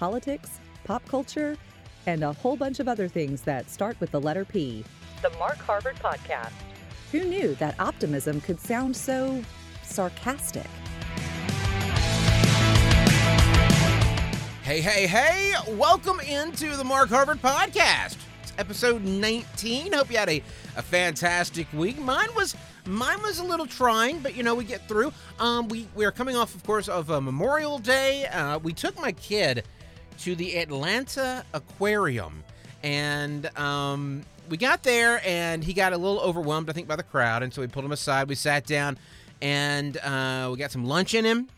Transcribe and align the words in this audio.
politics, 0.00 0.60
pop 0.84 1.06
culture, 1.06 1.58
and 2.06 2.24
a 2.24 2.32
whole 2.32 2.56
bunch 2.56 2.80
of 2.80 2.88
other 2.88 3.06
things 3.06 3.42
that 3.42 3.68
start 3.68 4.00
with 4.00 4.10
the 4.10 4.18
letter 4.18 4.46
P. 4.46 4.82
The 5.20 5.28
Mark 5.38 5.58
Harvard 5.58 5.96
Podcast. 5.96 6.52
Who 7.12 7.22
knew 7.24 7.54
that 7.56 7.78
optimism 7.78 8.40
could 8.40 8.58
sound 8.58 8.96
so 8.96 9.44
sarcastic? 9.82 10.66
Hey, 14.62 14.80
hey, 14.80 15.06
hey! 15.06 15.52
Welcome 15.74 16.18
into 16.20 16.74
the 16.76 16.84
Mark 16.84 17.10
Harvard 17.10 17.42
Podcast. 17.42 18.16
It's 18.42 18.54
episode 18.56 19.04
19. 19.04 19.92
Hope 19.92 20.10
you 20.10 20.16
had 20.16 20.30
a, 20.30 20.42
a 20.78 20.82
fantastic 20.82 21.70
week. 21.74 21.98
Mine 21.98 22.28
was 22.34 22.56
mine 22.86 23.20
was 23.20 23.38
a 23.38 23.44
little 23.44 23.66
trying, 23.66 24.20
but 24.20 24.34
you 24.34 24.44
know 24.44 24.54
we 24.54 24.64
get 24.64 24.88
through. 24.88 25.12
Um, 25.38 25.68
we 25.68 25.86
we 25.94 26.06
are 26.06 26.12
coming 26.12 26.36
off, 26.36 26.54
of 26.54 26.62
course, 26.62 26.88
of 26.88 27.10
a 27.10 27.20
Memorial 27.20 27.78
Day. 27.78 28.24
Uh, 28.28 28.58
we 28.60 28.72
took 28.72 28.98
my 28.98 29.12
kid 29.12 29.62
to 30.20 30.34
the 30.34 30.58
Atlanta 30.58 31.44
Aquarium, 31.54 32.44
and 32.82 33.46
um, 33.58 34.22
we 34.48 34.56
got 34.56 34.82
there, 34.82 35.20
and 35.26 35.62
he 35.64 35.72
got 35.72 35.92
a 35.92 35.96
little 35.96 36.20
overwhelmed, 36.20 36.68
I 36.68 36.72
think, 36.72 36.88
by 36.88 36.96
the 36.96 37.02
crowd, 37.02 37.42
and 37.42 37.52
so 37.52 37.60
we 37.62 37.68
pulled 37.68 37.84
him 37.84 37.92
aside. 37.92 38.28
We 38.28 38.34
sat 38.34 38.66
down, 38.66 38.98
and 39.40 39.96
uh, 39.98 40.48
we 40.52 40.58
got 40.58 40.72
some 40.72 40.84
lunch 40.84 41.14
in 41.14 41.24
him, 41.24 41.48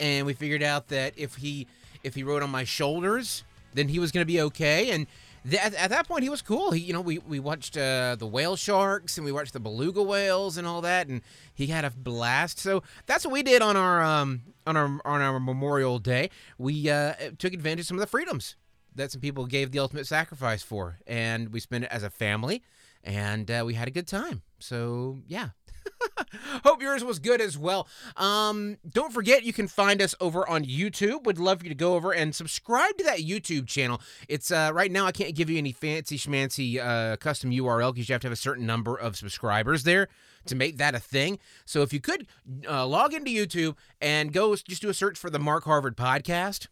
and 0.00 0.26
we 0.26 0.32
figured 0.32 0.62
out 0.62 0.88
that 0.88 1.14
if 1.16 1.36
he 1.36 1.66
if 2.02 2.14
he 2.14 2.24
rode 2.24 2.42
on 2.42 2.50
my 2.50 2.64
shoulders, 2.64 3.44
then 3.74 3.88
he 3.88 3.98
was 3.98 4.10
going 4.10 4.22
to 4.22 4.32
be 4.32 4.40
okay. 4.40 4.90
And 4.90 5.06
at, 5.44 5.74
at, 5.74 5.90
that 5.90 6.06
point, 6.06 6.22
he 6.22 6.28
was 6.28 6.42
cool. 6.42 6.70
He, 6.70 6.80
you 6.80 6.92
know, 6.92 7.00
we 7.00 7.18
we 7.18 7.40
watched 7.40 7.76
uh, 7.76 8.16
the 8.18 8.26
whale 8.26 8.56
sharks 8.56 9.18
and 9.18 9.24
we 9.24 9.32
watched 9.32 9.52
the 9.52 9.60
beluga 9.60 10.02
whales 10.02 10.56
and 10.56 10.66
all 10.66 10.80
that, 10.82 11.08
and 11.08 11.20
he 11.54 11.66
had 11.66 11.84
a 11.84 11.90
blast. 11.90 12.58
So 12.58 12.82
that's 13.06 13.24
what 13.24 13.32
we 13.32 13.42
did 13.42 13.62
on 13.62 13.76
our 13.76 14.02
um 14.02 14.42
on 14.66 14.76
our 14.76 15.00
on 15.04 15.20
our 15.20 15.40
Memorial 15.40 15.98
Day. 15.98 16.30
We 16.58 16.88
uh, 16.88 17.14
took 17.38 17.52
advantage 17.52 17.80
of 17.80 17.86
some 17.86 17.96
of 17.96 18.02
the 18.02 18.06
freedoms 18.06 18.56
that 18.94 19.10
some 19.10 19.20
people 19.20 19.46
gave 19.46 19.72
the 19.72 19.78
ultimate 19.78 20.06
sacrifice 20.06 20.62
for, 20.62 20.98
and 21.06 21.52
we 21.52 21.60
spent 21.60 21.84
it 21.84 21.90
as 21.90 22.02
a 22.02 22.10
family, 22.10 22.62
and 23.02 23.50
uh, 23.50 23.62
we 23.66 23.74
had 23.74 23.88
a 23.88 23.92
good 23.92 24.06
time. 24.06 24.42
So 24.58 25.20
yeah, 25.26 25.50
Hope 26.64 26.82
yours 26.82 27.04
was 27.04 27.18
good 27.18 27.40
as 27.40 27.58
well. 27.58 27.88
Um, 28.16 28.78
don't 28.88 29.12
forget 29.12 29.44
you 29.44 29.52
can 29.52 29.68
find 29.68 30.00
us 30.00 30.14
over 30.20 30.48
on 30.48 30.64
YouTube. 30.64 31.24
Would 31.24 31.38
love 31.38 31.62
you 31.62 31.68
to 31.68 31.74
go 31.74 31.94
over 31.94 32.12
and 32.12 32.34
subscribe 32.34 32.96
to 32.98 33.04
that 33.04 33.18
YouTube 33.18 33.66
channel. 33.66 34.00
It's 34.28 34.50
uh, 34.50 34.70
right 34.72 34.90
now 34.90 35.06
I 35.06 35.12
can't 35.12 35.34
give 35.34 35.50
you 35.50 35.58
any 35.58 35.72
fancy 35.72 36.18
schmancy 36.18 36.78
uh, 36.78 37.16
custom 37.16 37.50
URL 37.50 37.92
because 37.92 38.08
you 38.08 38.12
have 38.14 38.22
to 38.22 38.26
have 38.26 38.32
a 38.32 38.36
certain 38.36 38.66
number 38.66 38.96
of 38.96 39.16
subscribers 39.16 39.84
there 39.84 40.08
to 40.46 40.54
make 40.54 40.76
that 40.78 40.94
a 40.94 41.00
thing. 41.00 41.38
So 41.64 41.82
if 41.82 41.92
you 41.92 42.00
could 42.00 42.26
uh, 42.68 42.86
log 42.86 43.14
into 43.14 43.30
YouTube 43.30 43.76
and 44.00 44.32
go 44.32 44.54
just 44.56 44.82
do 44.82 44.88
a 44.88 44.94
search 44.94 45.18
for 45.18 45.30
the 45.30 45.38
Mark 45.38 45.64
Harvard 45.64 45.96
podcast 45.96 46.68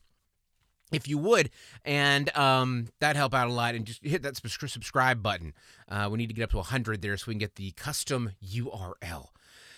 if 0.92 1.08
you 1.08 1.18
would, 1.18 1.50
and 1.84 2.34
um, 2.36 2.88
that 3.00 3.16
help 3.16 3.34
out 3.34 3.48
a 3.48 3.52
lot. 3.52 3.74
And 3.74 3.84
just 3.84 4.04
hit 4.04 4.22
that 4.22 4.36
subscribe 4.36 5.22
button. 5.22 5.54
Uh, 5.88 6.08
we 6.10 6.18
need 6.18 6.28
to 6.28 6.34
get 6.34 6.44
up 6.44 6.50
to 6.50 6.56
100 6.56 7.02
there 7.02 7.16
so 7.16 7.24
we 7.28 7.34
can 7.34 7.38
get 7.38 7.56
the 7.56 7.72
custom 7.72 8.32
URL. 8.44 9.28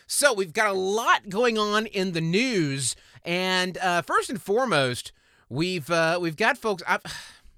So 0.06 0.32
we've 0.32 0.52
got 0.52 0.68
a 0.68 0.78
lot 0.78 1.28
going 1.28 1.56
on 1.56 1.86
in 1.86 2.12
the 2.12 2.20
news, 2.20 2.96
and 3.24 3.78
uh, 3.78 4.02
first 4.02 4.30
and 4.30 4.40
foremost, 4.40 5.12
we've 5.48 5.90
uh, 5.90 6.18
we've 6.20 6.36
got 6.36 6.58
folks. 6.58 6.82
I've, 6.86 7.02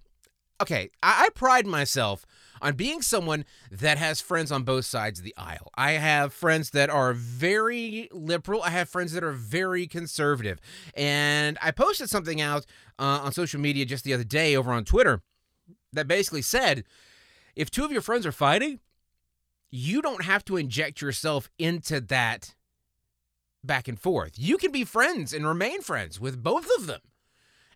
okay, 0.62 0.91
I, 1.02 1.24
I 1.27 1.28
pride 1.30 1.66
myself 1.66 2.24
on 2.62 2.74
being 2.74 3.02
someone 3.02 3.44
that 3.70 3.98
has 3.98 4.20
friends 4.20 4.50
on 4.52 4.62
both 4.62 4.84
sides 4.84 5.20
of 5.20 5.24
the 5.24 5.34
aisle. 5.36 5.70
I 5.74 5.92
have 5.92 6.33
friends 6.33 6.70
that 6.70 6.91
are 6.91 7.12
very 7.12 8.08
liberal. 8.12 8.62
I 8.62 8.70
have 8.70 8.88
friends 8.88 9.12
that 9.12 9.24
are 9.24 9.33
very 9.33 9.86
conservative. 9.86 10.61
And 10.94 11.58
I 11.62 11.70
posted 11.70 12.11
something 12.11 12.41
out 12.41 12.66
uh, 12.98 13.20
on 13.22 13.33
social 13.33 13.61
media 13.61 13.84
just 13.84 14.05
the 14.05 14.14
other 14.14 14.24
day 14.24 14.56
over 14.56 14.72
on 14.72 14.84
Twitter 14.84 15.22
that 15.92 16.08
basically 16.08 16.42
said 16.42 16.84
if 17.56 17.70
two 17.70 17.84
of 17.84 17.92
your 17.92 18.02
friends 18.02 18.27
are 18.27 18.33
fighting, 18.33 18.80
you 19.70 20.02
don't 20.02 20.24
have 20.24 20.45
to 20.45 20.56
inject 20.56 21.00
yourself 21.00 21.48
into 21.58 22.00
that 22.00 22.55
back 23.62 23.89
and 23.89 23.98
forth. 23.98 24.33
You 24.36 24.56
can 24.56 24.70
be 24.70 24.84
friends 24.84 25.33
and 25.33 25.46
remain 25.46 25.80
friends 25.80 26.20
with 26.20 26.42
both 26.42 26.68
of 26.79 26.86
them 26.86 27.00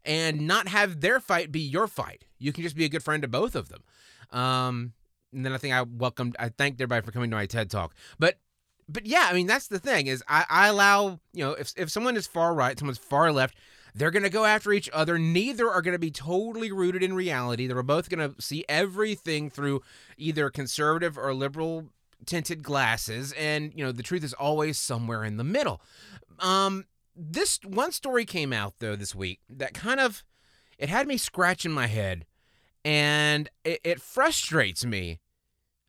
and 0.04 0.46
not 0.46 0.68
have 0.68 1.00
their 1.00 1.20
fight 1.20 1.52
be 1.52 1.60
your 1.60 1.86
fight. 1.86 2.24
You 2.38 2.52
can 2.52 2.62
just 2.62 2.76
be 2.76 2.84
a 2.84 2.88
good 2.88 3.02
friend 3.02 3.22
to 3.22 3.28
both 3.28 3.54
of 3.54 3.68
them. 3.68 3.82
Um, 4.30 4.92
and 5.32 5.44
then 5.44 5.52
I 5.52 5.58
think 5.58 5.74
I 5.74 5.82
welcomed, 5.82 6.36
I 6.38 6.48
thanked 6.48 6.80
everybody 6.80 7.04
for 7.04 7.12
coming 7.12 7.30
to 7.30 7.36
my 7.36 7.46
TED 7.46 7.70
talk. 7.70 7.94
But 8.18 8.38
but 8.88 9.06
yeah, 9.06 9.28
I 9.30 9.34
mean 9.34 9.46
that's 9.46 9.68
the 9.68 9.78
thing 9.78 10.06
is 10.06 10.24
I, 10.28 10.46
I 10.48 10.68
allow 10.68 11.20
you 11.32 11.44
know 11.44 11.52
if 11.52 11.72
if 11.76 11.90
someone 11.90 12.16
is 12.16 12.26
far 12.26 12.54
right, 12.54 12.78
someone's 12.78 12.98
far 12.98 13.30
left, 13.30 13.56
they're 13.94 14.10
gonna 14.10 14.30
go 14.30 14.44
after 14.44 14.72
each 14.72 14.88
other. 14.92 15.18
Neither 15.18 15.68
are 15.68 15.82
gonna 15.82 15.98
be 15.98 16.10
totally 16.10 16.72
rooted 16.72 17.02
in 17.02 17.12
reality. 17.12 17.66
They're 17.66 17.82
both 17.82 18.08
gonna 18.08 18.34
see 18.38 18.64
everything 18.68 19.50
through 19.50 19.82
either 20.16 20.48
conservative 20.50 21.18
or 21.18 21.34
liberal 21.34 21.88
tinted 22.24 22.62
glasses, 22.62 23.32
and 23.32 23.72
you 23.74 23.84
know 23.84 23.92
the 23.92 24.02
truth 24.02 24.24
is 24.24 24.32
always 24.32 24.78
somewhere 24.78 25.22
in 25.22 25.36
the 25.36 25.44
middle. 25.44 25.82
Um, 26.38 26.86
this 27.18 27.58
one 27.64 27.90
story 27.90 28.24
came 28.24 28.52
out 28.52 28.74
though 28.78 28.94
this 28.94 29.14
week 29.14 29.40
that 29.50 29.74
kind 29.74 29.98
of 29.98 30.24
it 30.78 30.88
had 30.88 31.08
me 31.08 31.16
scratching 31.16 31.72
my 31.72 31.88
head 31.88 32.24
and 32.84 33.50
it, 33.64 33.80
it 33.82 34.00
frustrates 34.00 34.84
me 34.84 35.18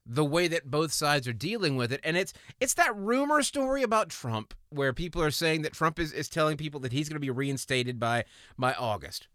the 0.05 0.25
way 0.25 0.47
that 0.47 0.71
both 0.71 0.91
sides 0.91 1.27
are 1.27 1.33
dealing 1.33 1.77
with 1.77 1.93
it 1.93 1.99
and 2.03 2.17
it's 2.17 2.33
it's 2.59 2.73
that 2.73 2.95
rumor 2.95 3.43
story 3.43 3.83
about 3.83 4.09
Trump 4.09 4.55
where 4.69 4.91
people 4.91 5.21
are 5.21 5.29
saying 5.29 5.61
that 5.61 5.73
Trump 5.73 5.99
is, 5.99 6.11
is 6.11 6.27
telling 6.27 6.57
people 6.57 6.79
that 6.79 6.91
he's 6.91 7.07
going 7.07 7.15
to 7.15 7.19
be 7.19 7.29
reinstated 7.29 7.99
by 7.99 8.25
by 8.57 8.73
August 8.73 9.27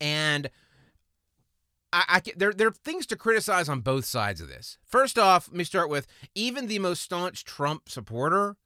and 0.00 0.48
I, 1.92 2.04
I 2.08 2.22
there 2.36 2.52
there 2.52 2.68
are 2.68 2.72
things 2.72 3.06
to 3.06 3.16
criticize 3.16 3.68
on 3.68 3.80
both 3.80 4.04
sides 4.04 4.40
of 4.40 4.48
this. 4.48 4.78
First 4.84 5.18
off, 5.18 5.48
let 5.48 5.56
me 5.56 5.64
start 5.64 5.88
with 5.88 6.06
even 6.34 6.66
the 6.66 6.78
most 6.78 7.02
staunch 7.02 7.44
Trump 7.44 7.88
supporter 7.88 8.56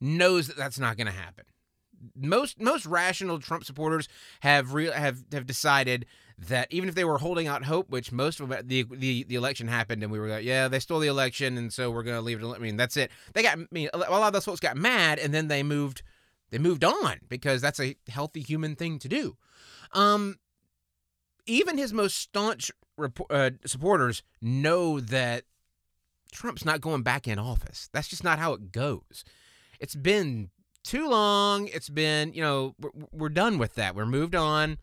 knows 0.00 0.48
that 0.48 0.56
that's 0.56 0.78
not 0.78 0.96
going 0.96 1.06
to 1.06 1.12
happen. 1.12 1.44
Most 2.16 2.60
most 2.60 2.86
rational 2.86 3.38
Trump 3.38 3.64
supporters 3.64 4.08
have 4.40 4.74
real 4.74 4.92
have 4.92 5.24
have 5.32 5.46
decided 5.46 6.06
that 6.38 6.66
even 6.70 6.88
if 6.88 6.94
they 6.94 7.04
were 7.04 7.18
holding 7.18 7.46
out 7.46 7.64
hope, 7.64 7.90
which 7.90 8.10
most 8.12 8.40
of 8.40 8.48
the 8.48 8.84
the, 8.90 9.24
the 9.24 9.34
election 9.34 9.68
happened, 9.68 10.02
and 10.02 10.10
we 10.10 10.18
were 10.18 10.28
like, 10.28 10.44
yeah, 10.44 10.68
they 10.68 10.78
stole 10.78 10.98
the 10.98 11.06
election, 11.06 11.56
and 11.56 11.72
so 11.72 11.90
we're 11.90 12.02
gonna 12.02 12.20
leave 12.20 12.42
it. 12.42 12.46
I 12.46 12.58
mean, 12.58 12.76
that's 12.76 12.96
it. 12.96 13.10
They 13.34 13.42
got 13.42 13.58
I 13.58 13.66
mean, 13.70 13.88
a 13.92 13.98
lot 13.98 14.26
of 14.26 14.32
those 14.32 14.44
folks 14.44 14.60
got 14.60 14.76
mad, 14.76 15.18
and 15.18 15.32
then 15.32 15.48
they 15.48 15.62
moved 15.62 16.02
they 16.50 16.58
moved 16.58 16.84
on 16.84 17.20
because 17.28 17.60
that's 17.60 17.80
a 17.80 17.96
healthy 18.08 18.40
human 18.40 18.76
thing 18.76 18.98
to 19.00 19.08
do. 19.08 19.36
Um, 19.92 20.38
even 21.46 21.78
his 21.78 21.92
most 21.92 22.18
staunch 22.18 22.70
uh, 23.30 23.50
supporters 23.64 24.22
know 24.40 25.00
that 25.00 25.44
Trump's 26.32 26.64
not 26.64 26.80
going 26.80 27.02
back 27.02 27.26
in 27.28 27.38
office. 27.38 27.88
That's 27.92 28.08
just 28.08 28.24
not 28.24 28.38
how 28.38 28.52
it 28.54 28.72
goes. 28.72 29.24
It's 29.80 29.94
been 29.94 30.50
too 30.84 31.08
long. 31.08 31.68
It's 31.68 31.88
been, 31.88 32.32
you 32.34 32.42
know, 32.42 32.74
we're, 32.78 32.90
we're 33.12 33.28
done 33.28 33.58
with 33.58 33.74
that. 33.74 33.94
We're 33.94 34.06
moved 34.06 34.34
on. 34.34 34.78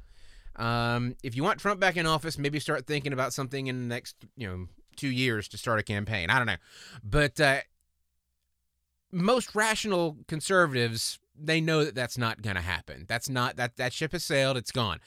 Um, 0.55 1.15
if 1.23 1.35
you 1.35 1.43
want 1.43 1.59
Trump 1.59 1.79
back 1.79 1.97
in 1.97 2.05
office, 2.05 2.37
maybe 2.37 2.59
start 2.59 2.85
thinking 2.85 3.13
about 3.13 3.33
something 3.33 3.67
in 3.67 3.79
the 3.79 3.85
next, 3.85 4.15
you 4.35 4.47
know, 4.47 4.67
two 4.95 5.09
years 5.09 5.47
to 5.49 5.57
start 5.57 5.79
a 5.79 5.83
campaign. 5.83 6.29
I 6.29 6.37
don't 6.37 6.47
know, 6.47 6.57
but 7.03 7.39
uh, 7.39 7.59
most 9.11 9.55
rational 9.55 10.17
conservatives 10.27 11.19
they 11.41 11.61
know 11.61 11.85
that 11.85 11.95
that's 11.95 12.17
not 12.17 12.41
going 12.41 12.55
to 12.55 12.61
happen. 12.61 13.05
That's 13.07 13.29
not 13.29 13.55
that 13.55 13.77
that 13.77 13.93
ship 13.93 14.11
has 14.11 14.23
sailed. 14.23 14.57
It's 14.57 14.71
gone. 14.71 14.99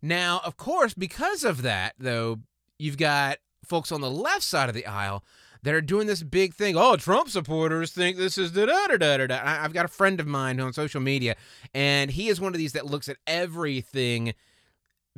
Now, 0.00 0.40
of 0.44 0.56
course, 0.56 0.94
because 0.94 1.44
of 1.44 1.62
that, 1.62 1.94
though, 1.98 2.40
you've 2.78 2.98
got 2.98 3.38
folks 3.64 3.90
on 3.90 4.00
the 4.00 4.10
left 4.10 4.42
side 4.42 4.68
of 4.68 4.74
the 4.74 4.86
aisle 4.86 5.24
that 5.64 5.74
are 5.74 5.80
doing 5.80 6.06
this 6.06 6.22
big 6.22 6.54
thing. 6.54 6.76
Oh, 6.76 6.96
Trump 6.96 7.30
supporters 7.30 7.90
think 7.90 8.16
this 8.16 8.38
is 8.38 8.52
da 8.52 8.66
da 8.66 8.86
da 8.86 9.16
da 9.16 9.26
da. 9.26 9.40
I've 9.42 9.72
got 9.72 9.86
a 9.86 9.88
friend 9.88 10.20
of 10.20 10.26
mine 10.26 10.60
on 10.60 10.72
social 10.72 11.00
media, 11.00 11.36
and 11.74 12.10
he 12.10 12.28
is 12.28 12.40
one 12.40 12.52
of 12.52 12.58
these 12.58 12.74
that 12.74 12.86
looks 12.86 13.08
at 13.08 13.16
everything 13.26 14.34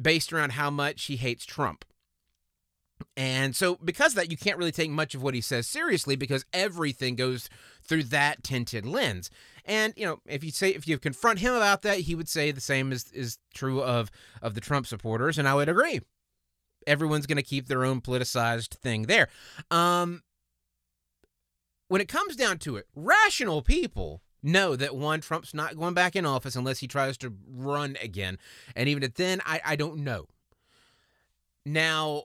based 0.01 0.33
around 0.33 0.53
how 0.53 0.71
much 0.71 1.05
he 1.05 1.17
hates 1.17 1.45
Trump. 1.45 1.85
And 3.17 3.57
so, 3.57 3.77
because 3.85 4.13
of 4.13 4.17
that, 4.17 4.31
you 4.31 4.37
can't 4.37 4.57
really 4.57 4.73
take 4.73 4.91
much 4.91 5.15
of 5.15 5.23
what 5.23 5.35
he 5.35 5.41
says 5.41 5.67
seriously 5.67 6.17
because 6.17 6.47
everything 6.53 7.17
goes 7.17 7.51
through 7.83 8.05
that 8.05 8.43
tinted 8.45 8.87
lens. 8.87 9.31
And 9.65 9.93
you 9.97 10.07
know, 10.07 10.21
if 10.27 10.45
you 10.45 10.53
say 10.53 10.71
if 10.71 10.87
you 10.87 10.97
confront 10.97 11.41
him 11.41 11.55
about 11.55 11.83
that, 11.83 12.01
he 12.01 12.15
would 12.15 12.29
say 12.29 12.53
the 12.53 12.61
same 12.61 12.93
is 12.93 13.11
is 13.13 13.39
true 13.53 13.83
of 13.83 14.13
of 14.41 14.55
the 14.55 14.61
Trump 14.61 14.87
supporters, 14.87 15.39
and 15.39 15.49
I 15.49 15.55
would 15.55 15.69
agree. 15.69 16.01
Everyone's 16.87 17.27
going 17.27 17.37
to 17.37 17.43
keep 17.43 17.67
their 17.67 17.85
own 17.85 18.01
politicized 18.01 18.75
thing 18.75 19.03
there. 19.03 19.29
Um, 19.73 20.23
when 21.89 22.01
it 22.01 22.09
comes 22.09 22.37
down 22.37 22.59
to 22.59 22.77
it, 22.77 22.87
rational 22.95 23.63
people 23.63 24.23
know 24.43 24.77
that 24.77 24.97
one, 24.97 25.21
Trump's 25.21 25.55
not 25.55 25.77
going 25.77 25.95
back 25.95 26.17
in 26.17 26.25
office 26.27 26.57
unless 26.57 26.79
he 26.79 26.87
tries 26.87 27.17
to 27.19 27.35
run 27.49 27.97
again. 28.03 28.39
And 28.75 28.89
even 28.89 29.11
then, 29.17 29.41
I, 29.45 29.61
I 29.65 29.77
don't 29.77 29.99
know. 29.99 30.27
Now, 31.65 32.25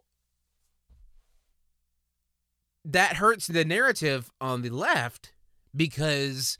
that 2.85 3.15
hurts 3.15 3.47
the 3.47 3.65
narrative 3.65 4.31
on 4.39 4.61
the 4.61 4.69
left 4.69 5.33
because 5.75 6.57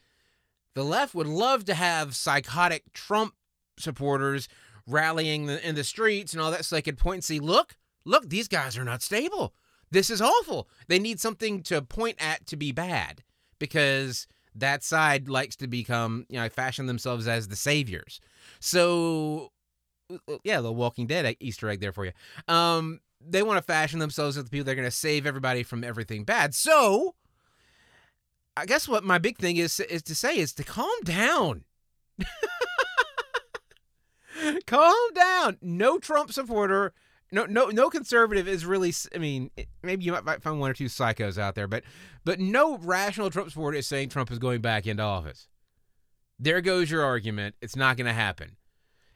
the 0.73 0.83
left 0.83 1.13
would 1.13 1.27
love 1.27 1.65
to 1.65 1.73
have 1.73 2.15
psychotic 2.15 2.93
Trump 2.93 3.33
supporters 3.77 4.47
rallying 4.87 5.49
in 5.49 5.75
the 5.75 5.83
streets 5.83 6.33
and 6.33 6.41
all 6.41 6.51
that 6.51 6.65
so 6.65 6.75
they 6.75 6.81
could 6.81 6.97
point 6.97 7.17
and 7.17 7.23
see, 7.23 7.39
look, 7.39 7.77
look, 8.05 8.29
these 8.29 8.47
guys 8.47 8.77
are 8.77 8.83
not 8.83 9.01
stable. 9.01 9.53
This 9.91 10.09
is 10.09 10.21
awful. 10.21 10.69
They 10.87 10.99
need 10.99 11.19
something 11.19 11.63
to 11.63 11.81
point 11.81 12.17
at 12.19 12.47
to 12.47 12.55
be 12.55 12.71
bad 12.71 13.23
because 13.59 14.27
that 14.55 14.83
side 14.83 15.29
likes 15.29 15.55
to 15.57 15.67
become, 15.67 16.25
you 16.29 16.39
know, 16.39 16.49
fashion 16.49 16.85
themselves 16.85 17.27
as 17.27 17.47
the 17.47 17.55
saviors. 17.55 18.19
So, 18.59 19.51
yeah, 20.43 20.61
the 20.61 20.71
Walking 20.71 21.07
Dead 21.07 21.35
Easter 21.39 21.69
egg 21.69 21.79
there 21.81 21.91
for 21.91 22.05
you. 22.05 22.11
Um, 22.47 22.99
they 23.25 23.43
want 23.43 23.57
to 23.57 23.61
fashion 23.61 23.99
themselves 23.99 24.37
as 24.37 24.45
the 24.45 24.49
people 24.49 24.65
that 24.65 24.71
are 24.71 24.75
going 24.75 24.87
to 24.87 24.91
save 24.91 25.25
everybody 25.25 25.63
from 25.63 25.83
everything 25.83 26.23
bad. 26.23 26.55
So, 26.55 27.15
I 28.57 28.65
guess 28.65 28.87
what 28.87 29.03
my 29.03 29.17
big 29.17 29.37
thing 29.37 29.57
is 29.57 29.79
is 29.79 30.03
to 30.03 30.15
say 30.15 30.37
is 30.37 30.53
to 30.53 30.63
calm 30.63 30.89
down. 31.03 31.63
calm 34.65 35.13
down. 35.13 35.57
No 35.61 35.99
Trump 35.99 36.31
supporter, 36.31 36.93
no 37.31 37.45
no 37.45 37.67
no 37.67 37.89
conservative 37.89 38.47
is 38.47 38.65
really. 38.65 38.93
I 39.15 39.17
mean, 39.17 39.51
maybe 39.83 40.03
you 40.03 40.11
might 40.11 40.43
find 40.43 40.59
one 40.59 40.71
or 40.71 40.73
two 40.73 40.85
psychos 40.85 41.37
out 41.37 41.55
there, 41.55 41.67
but 41.67 41.83
but 42.23 42.39
no 42.39 42.77
rational 42.77 43.29
Trump 43.29 43.49
supporter 43.49 43.77
is 43.77 43.87
saying 43.87 44.09
Trump 44.09 44.31
is 44.31 44.39
going 44.39 44.61
back 44.61 44.85
into 44.85 45.03
office. 45.03 45.47
There 46.37 46.61
goes 46.61 46.89
your 46.89 47.03
argument. 47.03 47.55
It's 47.61 47.75
not 47.75 47.97
going 47.97 48.07
to 48.07 48.13
happen. 48.13 48.57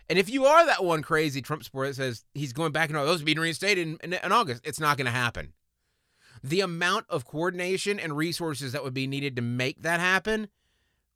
And 0.07 0.19
if 0.19 0.29
you 0.29 0.45
are 0.45 0.65
that 0.65 0.83
one 0.83 1.01
crazy 1.01 1.41
Trump 1.41 1.63
supporter 1.63 1.89
that 1.89 1.95
says 1.95 2.25
he's 2.35 2.53
going 2.53 2.71
back 2.71 2.89
into 2.89 3.03
those 3.03 3.23
being 3.23 3.39
reinstated 3.39 3.87
in, 3.87 3.97
in, 4.03 4.13
in 4.13 4.31
August, 4.31 4.61
it's 4.63 4.79
not 4.79 4.97
going 4.97 5.05
to 5.05 5.11
happen. 5.11 5.53
The 6.43 6.61
amount 6.61 7.07
of 7.09 7.25
coordination 7.25 7.99
and 7.99 8.15
resources 8.15 8.71
that 8.73 8.83
would 8.83 8.93
be 8.93 9.07
needed 9.07 9.35
to 9.37 9.41
make 9.41 9.81
that 9.81 9.99
happen 9.99 10.49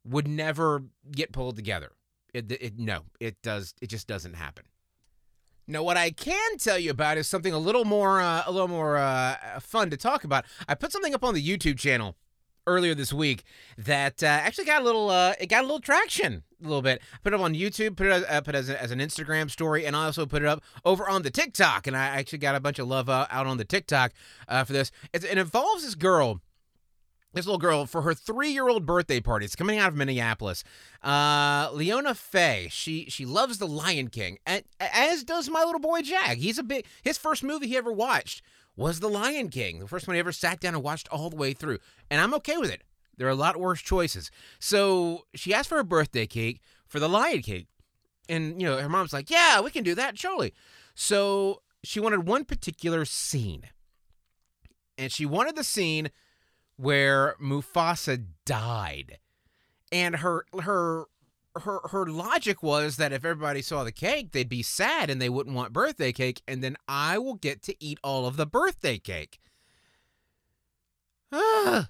would 0.04 0.28
never 0.28 0.86
get 1.12 1.32
pulled 1.32 1.56
together. 1.56 1.92
It, 2.34 2.52
it 2.52 2.80
no, 2.80 3.02
it 3.20 3.42
does. 3.44 3.76
It 3.82 3.88
just 3.88 4.08
doesn't 4.08 4.34
happen. 4.34 4.66
Now, 5.70 5.84
what 5.84 5.98
I 5.98 6.10
can 6.10 6.58
tell 6.58 6.80
you 6.80 6.90
about 6.90 7.20
is 7.20 7.28
something 7.28 7.54
a 7.54 7.60
little 7.60 7.86
more, 7.86 8.20
uh, 8.20 8.42
a 8.48 8.52
little 8.52 8.68
more 8.68 8.98
uh, 8.98 9.60
fun 9.60 9.92
to 9.92 9.98
talk 9.98 10.24
about. 10.24 10.46
I 10.68 10.74
put 10.74 10.92
something 10.92 11.14
up 11.14 11.24
on 11.24 11.36
the 11.36 11.48
YouTube 11.48 11.78
channel 11.78 12.16
earlier 12.66 12.96
this 12.96 13.14
week 13.14 13.44
that 13.78 14.24
uh, 14.24 14.26
actually 14.26 14.66
got 14.66 14.82
a 14.82 14.84
little, 14.86 15.12
uh, 15.12 15.36
it 15.40 15.46
got 15.46 15.60
a 15.60 15.68
little 15.68 15.80
traction, 15.80 16.42
a 16.60 16.64
little 16.68 16.82
bit. 16.82 17.04
I 17.14 17.18
put 17.24 17.34
it 17.34 17.36
up 17.36 17.44
on 17.44 17.54
YouTube, 17.54 17.98
put 17.98 18.08
it 18.08 18.28
up 18.28 18.50
as, 18.50 18.68
as, 18.72 18.90
an 18.90 18.98
Instagram 18.98 19.52
story, 19.52 19.86
and 19.86 19.96
I 19.96 20.06
also 20.06 20.26
put 20.26 20.42
it 20.42 20.48
up 20.48 20.64
over 20.86 21.08
on 21.08 21.22
the 21.22 21.30
TikTok. 21.30 21.86
And 21.86 21.96
I 21.96 22.06
actually 22.06 22.40
got 22.40 22.56
a 22.56 22.60
bunch 22.60 22.80
of 22.80 22.88
love 22.88 23.08
uh, 23.08 23.28
out 23.30 23.46
on 23.46 23.58
the 23.58 23.66
TikTok 23.66 24.12
uh, 24.48 24.64
for 24.64 24.74
this. 24.74 24.92
It's, 25.14 25.24
it 25.24 25.38
involves 25.38 25.84
this 25.84 25.94
girl 25.94 26.42
this 27.34 27.46
little 27.46 27.60
girl 27.60 27.86
for 27.86 28.02
her 28.02 28.14
three-year-old 28.14 28.86
birthday 28.86 29.20
party. 29.20 29.46
It's 29.46 29.56
coming 29.56 29.78
out 29.78 29.90
of 29.90 29.96
Minneapolis. 29.96 30.64
Uh, 31.04 31.70
Leona 31.74 32.16
Fay. 32.16 32.68
She 32.72 33.06
she 33.10 33.26
loves 33.26 33.58
the 33.58 33.68
Lion 33.68 34.10
King, 34.10 34.40
and 34.46 34.64
as 34.80 35.24
does 35.24 35.50
my 35.50 35.64
little 35.64 35.80
boy 35.80 36.02
Jack. 36.02 36.38
He's 36.38 36.58
a 36.58 36.64
big. 36.64 36.86
His 37.04 37.18
first 37.18 37.44
movie 37.44 37.68
he 37.68 37.78
ever 37.78 37.92
watched 37.92 38.42
was 38.76 39.00
The 39.00 39.10
Lion 39.10 39.50
King. 39.50 39.80
The 39.80 39.88
first 39.88 40.08
one 40.08 40.16
he 40.16 40.20
ever 40.20 40.32
sat 40.32 40.60
down 40.60 40.74
and 40.74 40.84
watched 40.84 41.08
all 41.10 41.30
the 41.30 41.36
way 41.36 41.54
through, 41.54 41.80
and 42.10 42.22
I'm 42.22 42.34
okay 42.36 42.58
with 42.58 42.72
it. 42.72 42.84
There 43.18 43.28
are 43.28 43.32
a 43.32 43.36
lot 43.36 43.58
worse 43.58 43.82
choices. 43.82 44.32
So 44.60 45.26
she 45.36 45.54
asked 45.54 45.70
for 45.70 45.80
a 45.80 45.84
birthday 45.84 46.26
cake 46.26 46.62
for 46.88 47.00
the 47.00 47.10
Lion 47.10 47.42
King, 47.42 47.68
and 48.28 48.60
you 48.62 48.68
know 48.68 48.78
her 48.78 48.90
mom's 48.90 49.14
like, 49.14 49.30
"Yeah, 49.30 49.62
we 49.62 49.72
can 49.72 49.84
do 49.84 49.96
that, 49.96 50.18
surely." 50.18 50.54
So 50.96 51.62
she 51.84 52.00
wanted 52.00 52.28
one 52.28 52.46
particular 52.46 53.06
scene, 53.06 53.66
and 54.98 55.12
she 55.12 55.26
wanted 55.26 55.56
the 55.56 55.64
scene 55.64 56.10
where 56.80 57.36
Mufasa 57.42 58.24
died. 58.46 59.20
And 59.92 60.18
her 60.18 60.46
her 60.62 61.06
her 61.58 61.80
her 61.90 62.06
logic 62.06 62.64
was 62.64 62.96
that 62.96 63.12
if 63.12 63.26
everybody 63.26 63.62
saw 63.62 63.84
the 63.84 63.92
cake, 63.92 64.32
they'd 64.32 64.48
be 64.48 64.64
sad 64.64 65.10
and 65.10 65.22
they 65.22 65.30
wouldn't 65.30 65.56
want 65.56 65.74
birthday 65.74 66.14
cake, 66.14 66.42
and 66.48 66.64
then 66.64 66.78
I 66.88 67.18
will 67.18 67.36
get 67.36 67.62
to 67.64 67.76
eat 67.84 68.00
all 68.02 68.26
of 68.26 68.38
the 68.38 68.46
birthday 68.46 68.98
cake. 68.98 69.40
Ah. 71.34 71.90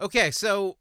Okay, 0.00 0.30
so 0.30 0.76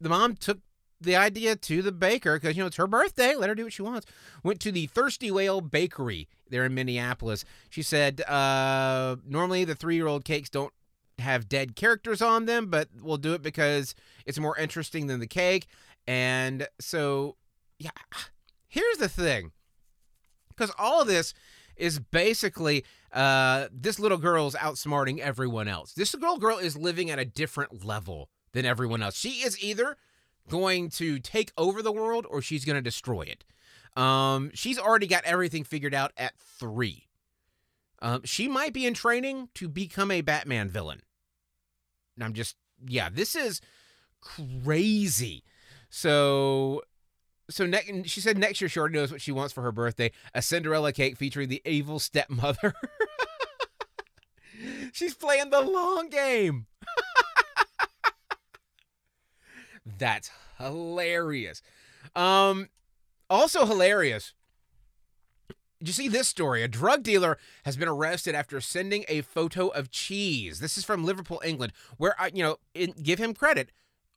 the 0.00 0.08
mom 0.08 0.36
took 0.36 0.58
the 1.00 1.16
idea 1.16 1.56
to 1.56 1.82
the 1.82 1.92
baker 1.92 2.34
because 2.34 2.56
you 2.56 2.62
know 2.62 2.68
it's 2.68 2.76
her 2.76 2.86
birthday. 2.86 3.34
Let 3.34 3.48
her 3.48 3.54
do 3.56 3.64
what 3.64 3.72
she 3.72 3.82
wants. 3.82 4.06
Went 4.44 4.60
to 4.60 4.70
the 4.70 4.86
Thirsty 4.86 5.30
Whale 5.32 5.60
Bakery 5.60 6.28
there 6.48 6.64
in 6.64 6.74
Minneapolis. 6.74 7.44
She 7.70 7.82
said 7.82 8.20
uh, 8.22 9.16
normally 9.26 9.64
the 9.64 9.74
three 9.74 9.96
year 9.96 10.06
old 10.06 10.24
cakes 10.24 10.48
don't 10.48 10.72
have 11.18 11.48
dead 11.48 11.76
characters 11.76 12.20
on 12.20 12.46
them, 12.46 12.66
but 12.66 12.88
we'll 13.00 13.16
do 13.16 13.34
it 13.34 13.42
because 13.42 13.94
it's 14.26 14.38
more 14.38 14.56
interesting 14.58 15.06
than 15.06 15.20
the 15.20 15.26
cake. 15.26 15.66
And 16.06 16.66
so, 16.80 17.36
yeah, 17.78 17.90
here's 18.68 18.98
the 18.98 19.08
thing 19.08 19.52
because 20.48 20.72
all 20.78 21.02
of 21.02 21.08
this 21.08 21.34
is 21.76 21.98
basically 21.98 22.84
uh, 23.12 23.68
this 23.72 23.98
little 23.98 24.18
girl 24.18 24.46
is 24.46 24.54
outsmarting 24.54 25.18
everyone 25.18 25.68
else. 25.68 25.92
This 25.92 26.14
little 26.14 26.38
girl 26.38 26.58
is 26.58 26.76
living 26.76 27.10
at 27.10 27.18
a 27.18 27.24
different 27.24 27.84
level 27.84 28.28
than 28.52 28.64
everyone 28.64 29.02
else. 29.02 29.16
She 29.16 29.44
is 29.44 29.62
either 29.62 29.96
going 30.48 30.90
to 30.90 31.18
take 31.18 31.52
over 31.56 31.82
the 31.82 31.92
world 31.92 32.26
or 32.28 32.42
she's 32.42 32.64
going 32.64 32.76
to 32.76 32.82
destroy 32.82 33.22
it. 33.22 33.44
Um, 34.00 34.50
she's 34.54 34.78
already 34.78 35.06
got 35.06 35.24
everything 35.24 35.64
figured 35.64 35.94
out 35.94 36.12
at 36.16 36.34
three. 36.38 37.06
Um, 38.04 38.20
she 38.22 38.48
might 38.48 38.74
be 38.74 38.84
in 38.84 38.92
training 38.92 39.48
to 39.54 39.66
become 39.66 40.10
a 40.10 40.20
Batman 40.20 40.68
villain. 40.68 41.00
I'm 42.20 42.34
just, 42.34 42.54
yeah, 42.86 43.08
this 43.10 43.34
is 43.34 43.62
crazy. 44.20 45.42
So, 45.88 46.82
so 47.48 47.64
ne- 47.64 48.02
she 48.04 48.20
said 48.20 48.36
next 48.36 48.60
year 48.60 48.68
she 48.68 48.78
already 48.78 48.96
knows 48.96 49.10
what 49.10 49.22
she 49.22 49.32
wants 49.32 49.54
for 49.54 49.62
her 49.62 49.72
birthday: 49.72 50.10
a 50.34 50.42
Cinderella 50.42 50.92
cake 50.92 51.16
featuring 51.16 51.48
the 51.48 51.62
evil 51.64 51.98
stepmother. 51.98 52.74
She's 54.92 55.14
playing 55.14 55.48
the 55.48 55.62
long 55.62 56.10
game. 56.10 56.66
That's 59.98 60.30
hilarious. 60.58 61.62
Um, 62.14 62.68
also 63.30 63.64
hilarious 63.64 64.34
you 65.88 65.94
see 65.94 66.08
this 66.08 66.28
story? 66.28 66.62
A 66.62 66.68
drug 66.68 67.02
dealer 67.02 67.38
has 67.64 67.76
been 67.76 67.88
arrested 67.88 68.34
after 68.34 68.60
sending 68.60 69.04
a 69.08 69.22
photo 69.22 69.68
of 69.68 69.90
cheese. 69.90 70.60
This 70.60 70.78
is 70.78 70.84
from 70.84 71.04
Liverpool, 71.04 71.42
England, 71.44 71.72
where 71.96 72.14
I, 72.18 72.30
you 72.32 72.42
know, 72.42 72.56
in, 72.74 72.92
give 73.02 73.18
him 73.18 73.34
credit. 73.34 73.70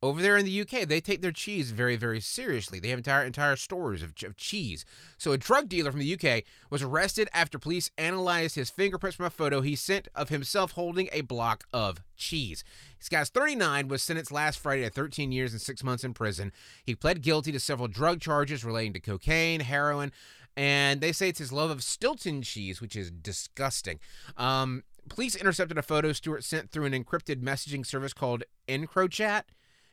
Over 0.03 0.21
there 0.21 0.37
in 0.37 0.45
the 0.45 0.61
UK, 0.61 0.87
they 0.87 1.01
take 1.01 1.23
their 1.23 1.31
cheese 1.31 1.71
very, 1.71 1.95
very 1.95 2.19
seriously. 2.19 2.79
They 2.79 2.89
have 2.89 2.99
entire 2.99 3.25
entire 3.25 3.55
stores 3.55 4.03
of, 4.03 4.13
of 4.23 4.37
cheese. 4.37 4.85
So 5.17 5.31
a 5.31 5.39
drug 5.39 5.69
dealer 5.69 5.89
from 5.89 6.01
the 6.01 6.13
UK 6.13 6.43
was 6.69 6.83
arrested 6.83 7.27
after 7.33 7.57
police 7.57 7.89
analyzed 7.97 8.53
his 8.53 8.69
fingerprints 8.69 9.15
from 9.17 9.25
a 9.25 9.31
photo 9.31 9.61
he 9.61 9.75
sent 9.75 10.07
of 10.13 10.29
himself 10.29 10.73
holding 10.73 11.09
a 11.11 11.21
block 11.21 11.63
of 11.73 12.03
cheese. 12.15 12.63
This 12.99 13.09
guy's 13.09 13.29
39, 13.29 13.87
was 13.87 14.03
sentenced 14.03 14.31
last 14.31 14.59
Friday 14.59 14.83
to 14.83 14.91
13 14.91 15.31
years 15.31 15.51
and 15.51 15.59
six 15.59 15.83
months 15.83 16.03
in 16.03 16.13
prison. 16.13 16.51
He 16.83 16.93
pled 16.93 17.23
guilty 17.23 17.51
to 17.51 17.59
several 17.59 17.87
drug 17.87 18.21
charges 18.21 18.63
relating 18.63 18.93
to 18.93 18.99
cocaine, 18.99 19.61
heroin, 19.61 20.11
and 20.57 21.01
they 21.01 21.11
say 21.11 21.29
it's 21.29 21.37
his 21.37 21.53
love 21.53 21.69
of 21.69 21.83
Stilton 21.83 22.41
cheese, 22.41 22.81
which 22.81 22.95
is 22.95 23.11
disgusting. 23.11 23.99
Um, 24.35 24.83
police 25.07 25.35
intercepted 25.35 25.77
a 25.77 25.83
photo 25.83 26.11
Stewart 26.11 26.43
sent 26.43 26.71
through 26.71 26.85
an 26.85 26.93
encrypted 26.93 27.43
messaging 27.43 27.85
service 27.85 28.11
called 28.11 28.43
EncroChat. 28.67 29.43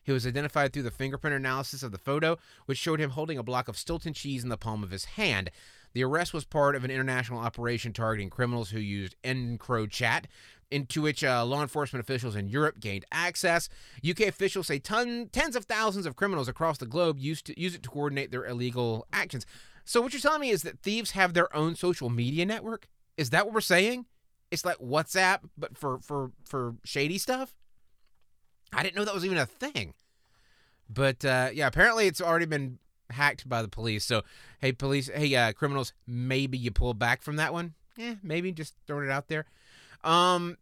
He 0.03 0.13
was 0.13 0.27
identified 0.27 0.73
through 0.73 0.83
the 0.85 0.91
fingerprint 0.91 1.37
analysis 1.37 1.83
of 1.83 1.93
the 1.93 1.99
photo, 1.99 2.39
which 2.65 2.79
showed 2.79 2.99
him 2.99 3.11
holding 3.11 3.37
a 3.37 3.43
block 3.43 3.69
of 3.69 3.77
Stilton 3.77 4.15
cheese 4.15 4.43
in 4.43 4.49
the 4.49 4.57
palm 4.57 4.83
of 4.83 4.91
his 4.91 5.05
hand. 5.05 5.51
The 5.93 6.03
arrest 6.03 6.33
was 6.33 6.45
part 6.45 6.75
of 6.75 6.85
an 6.85 6.91
international 6.91 7.41
operation 7.41 7.93
targeting 7.93 8.31
criminals 8.31 8.71
who 8.71 8.81
used 8.81 9.17
EncroChat, 9.23 10.25
into 10.71 11.03
which 11.03 11.23
uh, 11.23 11.45
law 11.45 11.63
enforcement 11.63 12.03
officials 12.03 12.35
in 12.35 12.49
Europe 12.49 12.81
gained 12.81 13.05
access. 13.13 13.69
UK 14.09 14.21
officials 14.23 14.67
say 14.67 14.79
ton, 14.79 15.29
tens 15.31 15.57
of 15.57 15.67
thousands 15.67 16.07
of 16.07 16.17
criminals 16.17 16.49
across 16.49 16.79
the 16.79 16.87
globe 16.87 17.19
used 17.19 17.47
to 17.47 17.61
use 17.61 17.75
it 17.75 17.83
to 17.83 17.89
coordinate 17.89 18.31
their 18.31 18.47
illegal 18.47 19.07
actions. 19.13 19.47
So 19.85 20.01
what 20.01 20.13
you're 20.13 20.21
telling 20.21 20.41
me 20.41 20.51
is 20.51 20.63
that 20.63 20.81
thieves 20.81 21.13
have 21.13 21.35
their 21.35 21.55
own 21.55 21.77
social 21.77 22.09
media 22.09 22.47
network? 22.47 22.89
Is 23.17 23.31
that 23.31 23.45
what 23.47 23.55
we're 23.55 23.61
saying? 23.61 24.07
It's 24.51 24.65
like 24.65 24.79
WhatsApp, 24.79 25.41
but 25.57 25.77
for 25.77 25.99
for 26.01 26.33
for 26.45 26.77
shady 26.85 27.19
stuff. 27.19 27.55
I 28.73 28.83
didn't 28.83 28.97
know 28.97 29.05
that 29.05 29.15
was 29.15 29.25
even 29.25 29.39
a 29.39 29.47
thing. 29.47 29.95
But 30.89 31.25
uh, 31.25 31.51
yeah, 31.53 31.67
apparently 31.67 32.07
it's 32.07 32.21
already 32.21 32.47
been 32.47 32.79
hacked 33.11 33.49
by 33.49 33.63
the 33.63 33.69
police. 33.69 34.05
So 34.05 34.23
hey, 34.61 34.73
police, 34.73 35.11
hey, 35.13 35.35
uh, 35.35 35.53
criminals, 35.53 35.93
maybe 36.07 36.59
you 36.59 36.71
pull 36.71 36.95
back 36.95 37.23
from 37.23 37.37
that 37.37 37.53
one. 37.53 37.75
Yeah, 37.97 38.15
maybe 38.23 38.53
just 38.53 38.75
throwing 38.87 39.05
it 39.05 39.11
out 39.11 39.29
there. 39.29 39.47
Um, 40.03 40.57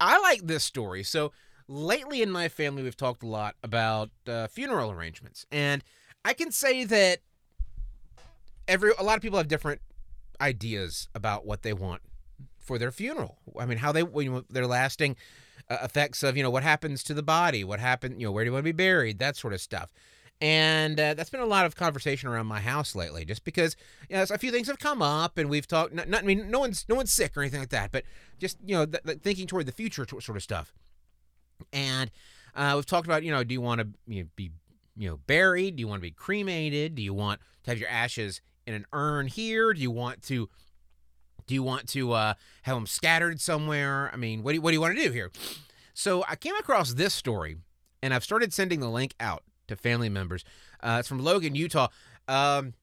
I 0.00 0.20
like 0.20 0.46
this 0.46 0.64
story. 0.64 1.02
So 1.02 1.32
lately 1.68 2.22
in 2.22 2.30
my 2.30 2.48
family, 2.48 2.82
we've 2.82 2.96
talked 2.96 3.22
a 3.22 3.28
lot 3.28 3.56
about 3.62 4.10
uh, 4.26 4.46
funeral 4.46 4.90
arrangements, 4.90 5.46
and 5.50 5.82
I 6.24 6.34
can 6.34 6.52
say 6.52 6.84
that 6.84 7.20
every 8.68 8.92
a 8.98 9.02
lot 9.02 9.16
of 9.16 9.22
people 9.22 9.38
have 9.38 9.48
different 9.48 9.80
ideas 10.40 11.08
about 11.14 11.46
what 11.46 11.62
they 11.62 11.72
want 11.72 12.02
for 12.58 12.78
their 12.78 12.90
funeral. 12.90 13.38
I 13.58 13.66
mean, 13.66 13.78
how 13.78 13.92
they 13.92 14.00
you 14.00 14.30
know, 14.30 14.44
their 14.50 14.66
lasting 14.66 15.16
uh, 15.70 15.78
effects 15.82 16.22
of 16.22 16.36
you 16.36 16.42
know 16.42 16.50
what 16.50 16.62
happens 16.62 17.02
to 17.04 17.14
the 17.14 17.22
body, 17.22 17.64
what 17.64 17.80
happened, 17.80 18.20
you 18.20 18.26
know, 18.26 18.32
where 18.32 18.44
do 18.44 18.48
you 18.48 18.52
want 18.52 18.64
to 18.64 18.72
be 18.72 18.72
buried, 18.72 19.18
that 19.18 19.36
sort 19.36 19.52
of 19.52 19.60
stuff. 19.60 19.92
And 20.38 21.00
uh, 21.00 21.14
that's 21.14 21.30
been 21.30 21.40
a 21.40 21.46
lot 21.46 21.64
of 21.64 21.76
conversation 21.76 22.28
around 22.28 22.46
my 22.46 22.60
house 22.60 22.94
lately, 22.94 23.24
just 23.24 23.42
because 23.42 23.74
you 24.10 24.16
know, 24.16 24.26
a 24.28 24.36
few 24.36 24.50
things 24.50 24.66
have 24.66 24.78
come 24.78 25.00
up, 25.00 25.38
and 25.38 25.48
we've 25.48 25.66
talked. 25.66 25.94
Not, 25.94 26.08
not, 26.08 26.24
I 26.24 26.26
mean, 26.26 26.50
no 26.50 26.58
one's 26.58 26.84
no 26.88 26.94
one's 26.94 27.12
sick 27.12 27.36
or 27.36 27.40
anything 27.40 27.60
like 27.60 27.70
that, 27.70 27.90
but 27.90 28.04
just 28.38 28.58
you 28.62 28.76
know, 28.76 28.84
th- 28.84 29.02
th- 29.02 29.18
thinking 29.20 29.46
toward 29.46 29.66
the 29.66 29.72
future 29.72 30.06
sort 30.06 30.36
of 30.36 30.42
stuff. 30.42 30.74
And 31.72 32.10
uh, 32.54 32.72
we've 32.76 32.84
talked 32.84 33.06
about, 33.06 33.22
you 33.22 33.30
know, 33.30 33.44
do 33.44 33.54
you 33.54 33.62
want 33.62 33.80
to 33.80 33.88
you 34.06 34.24
know, 34.24 34.28
be, 34.36 34.50
you 34.94 35.08
know, 35.08 35.16
buried? 35.26 35.76
Do 35.76 35.80
you 35.80 35.88
want 35.88 36.00
to 36.00 36.06
be 36.06 36.10
cremated? 36.10 36.96
Do 36.96 37.02
you 37.02 37.14
want 37.14 37.40
to 37.64 37.70
have 37.70 37.78
your 37.78 37.88
ashes 37.88 38.42
in 38.66 38.74
an 38.74 38.86
urn 38.92 39.26
here? 39.26 39.72
Do 39.72 39.80
you 39.80 39.90
want 39.90 40.22
to, 40.24 40.48
do 41.46 41.54
you 41.54 41.62
want 41.62 41.88
to 41.90 42.12
uh, 42.12 42.34
have 42.62 42.76
them 42.76 42.86
scattered 42.86 43.40
somewhere? 43.40 44.10
I 44.12 44.16
mean, 44.16 44.42
what 44.42 44.52
do 44.52 44.56
you, 44.56 44.60
what 44.60 44.70
do 44.70 44.74
you 44.74 44.80
want 44.80 44.96
to 44.96 45.02
do 45.02 45.10
here? 45.10 45.30
So 45.94 46.24
I 46.28 46.36
came 46.36 46.56
across 46.56 46.94
this 46.94 47.14
story, 47.14 47.56
and 48.02 48.12
I've 48.12 48.24
started 48.24 48.52
sending 48.52 48.80
the 48.80 48.90
link 48.90 49.14
out 49.20 49.44
to 49.68 49.76
family 49.76 50.08
members. 50.08 50.44
Uh, 50.82 50.96
it's 51.00 51.08
from 51.08 51.22
Logan, 51.22 51.54
Utah. 51.54 51.88
Um, 52.28 52.74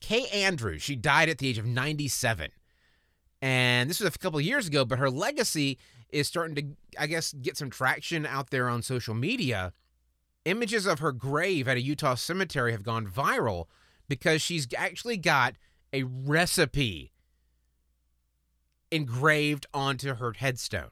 Kay 0.00 0.26
Andrews, 0.32 0.82
she 0.82 0.96
died 0.96 1.28
at 1.28 1.38
the 1.38 1.48
age 1.48 1.58
of 1.58 1.66
97. 1.66 2.50
And 3.40 3.88
this 3.88 4.00
was 4.00 4.14
a 4.14 4.18
couple 4.18 4.40
years 4.40 4.66
ago, 4.66 4.84
but 4.84 4.98
her 4.98 5.10
legacy 5.10 5.78
is 6.10 6.28
starting 6.28 6.54
to, 6.56 6.64
I 6.98 7.06
guess, 7.06 7.32
get 7.32 7.56
some 7.56 7.70
traction 7.70 8.26
out 8.26 8.50
there 8.50 8.68
on 8.68 8.82
social 8.82 9.14
media. 9.14 9.72
Images 10.44 10.86
of 10.86 10.98
her 10.98 11.12
grave 11.12 11.68
at 11.68 11.76
a 11.76 11.80
Utah 11.80 12.14
cemetery 12.14 12.72
have 12.72 12.82
gone 12.82 13.06
viral 13.06 13.66
because 14.08 14.42
she's 14.42 14.66
actually 14.76 15.16
got 15.16 15.54
a 15.92 16.02
recipe 16.04 17.12
engraved 18.90 19.66
onto 19.72 20.14
her 20.14 20.32
headstone. 20.32 20.90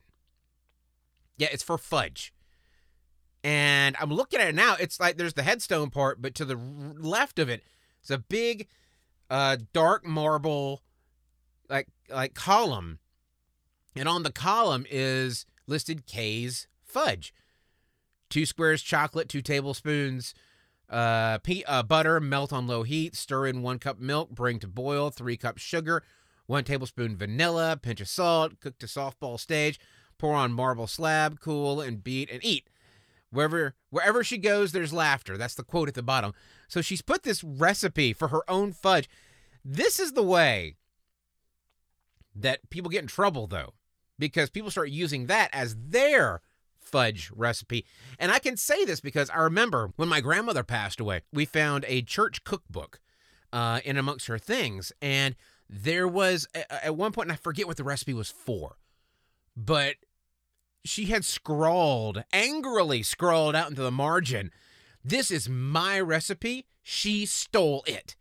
Yeah, 1.36 1.48
it's 1.52 1.62
for 1.62 1.78
fudge. 1.78 2.32
And 3.42 3.96
I'm 3.98 4.10
looking 4.10 4.40
at 4.40 4.48
it 4.48 4.54
now. 4.54 4.76
It's 4.78 5.00
like 5.00 5.16
there's 5.16 5.34
the 5.34 5.42
headstone 5.42 5.90
part, 5.90 6.20
but 6.20 6.34
to 6.36 6.44
the 6.44 6.56
left 6.56 7.38
of 7.38 7.48
it, 7.48 7.62
it's 8.00 8.10
a 8.10 8.18
big, 8.18 8.66
uh, 9.30 9.58
dark 9.72 10.04
marble, 10.04 10.82
like 11.68 11.88
like 12.10 12.34
column, 12.34 12.98
and 13.96 14.08
on 14.08 14.22
the 14.22 14.32
column 14.32 14.86
is 14.90 15.46
listed 15.66 16.06
Kay's 16.06 16.66
fudge. 16.82 17.32
Two 18.28 18.44
squares 18.44 18.82
chocolate, 18.82 19.28
two 19.28 19.42
tablespoons 19.42 20.34
uh, 20.90 21.38
pe- 21.38 21.62
uh, 21.66 21.82
butter, 21.82 22.20
melt 22.20 22.52
on 22.52 22.66
low 22.66 22.82
heat, 22.82 23.14
stir 23.14 23.46
in 23.46 23.62
one 23.62 23.78
cup 23.78 23.98
milk, 23.98 24.30
bring 24.30 24.58
to 24.58 24.66
boil, 24.66 25.10
three 25.10 25.36
cups 25.36 25.62
sugar, 25.62 26.02
one 26.46 26.64
tablespoon 26.64 27.16
vanilla, 27.16 27.78
pinch 27.80 28.00
of 28.00 28.08
salt, 28.08 28.58
cook 28.60 28.78
to 28.78 28.86
softball 28.86 29.38
stage, 29.38 29.78
pour 30.18 30.34
on 30.34 30.52
marble 30.52 30.88
slab, 30.88 31.38
cool, 31.40 31.80
and 31.80 32.02
beat 32.02 32.30
and 32.30 32.44
eat. 32.44 32.68
Wherever 33.30 33.76
wherever 33.90 34.24
she 34.24 34.38
goes, 34.38 34.72
there's 34.72 34.92
laughter. 34.92 35.38
That's 35.38 35.54
the 35.54 35.62
quote 35.62 35.88
at 35.88 35.94
the 35.94 36.02
bottom. 36.02 36.34
So 36.66 36.82
she's 36.82 37.02
put 37.02 37.22
this 37.22 37.44
recipe 37.44 38.12
for 38.12 38.28
her 38.28 38.48
own 38.50 38.72
fudge. 38.72 39.08
This 39.64 40.00
is 40.00 40.12
the 40.12 40.22
way 40.22 40.76
that 42.34 42.68
people 42.70 42.90
get 42.90 43.02
in 43.02 43.08
trouble, 43.08 43.46
though, 43.46 43.74
because 44.18 44.50
people 44.50 44.70
start 44.70 44.90
using 44.90 45.26
that 45.26 45.50
as 45.52 45.76
their 45.78 46.40
fudge 46.90 47.30
recipe. 47.34 47.84
And 48.18 48.30
I 48.30 48.38
can 48.38 48.56
say 48.56 48.84
this 48.84 49.00
because 49.00 49.30
I 49.30 49.38
remember 49.38 49.92
when 49.96 50.08
my 50.08 50.20
grandmother 50.20 50.62
passed 50.62 51.00
away, 51.00 51.22
we 51.32 51.44
found 51.44 51.84
a 51.88 52.02
church 52.02 52.44
cookbook 52.44 53.00
uh, 53.52 53.80
in 53.84 53.96
amongst 53.96 54.26
her 54.26 54.38
things. 54.38 54.92
And 55.00 55.36
there 55.68 56.08
was, 56.08 56.46
at 56.70 56.96
one 56.96 57.12
point, 57.12 57.26
and 57.26 57.32
I 57.32 57.36
forget 57.36 57.66
what 57.66 57.76
the 57.76 57.84
recipe 57.84 58.14
was 58.14 58.30
for, 58.30 58.76
but 59.56 59.96
she 60.84 61.06
had 61.06 61.24
scrawled, 61.24 62.24
angrily 62.32 63.02
scrawled 63.02 63.54
out 63.54 63.70
into 63.70 63.82
the 63.82 63.90
margin, 63.90 64.50
This 65.04 65.30
is 65.30 65.48
my 65.48 66.00
recipe. 66.00 66.66
She 66.82 67.26
stole 67.26 67.84
it. 67.86 68.16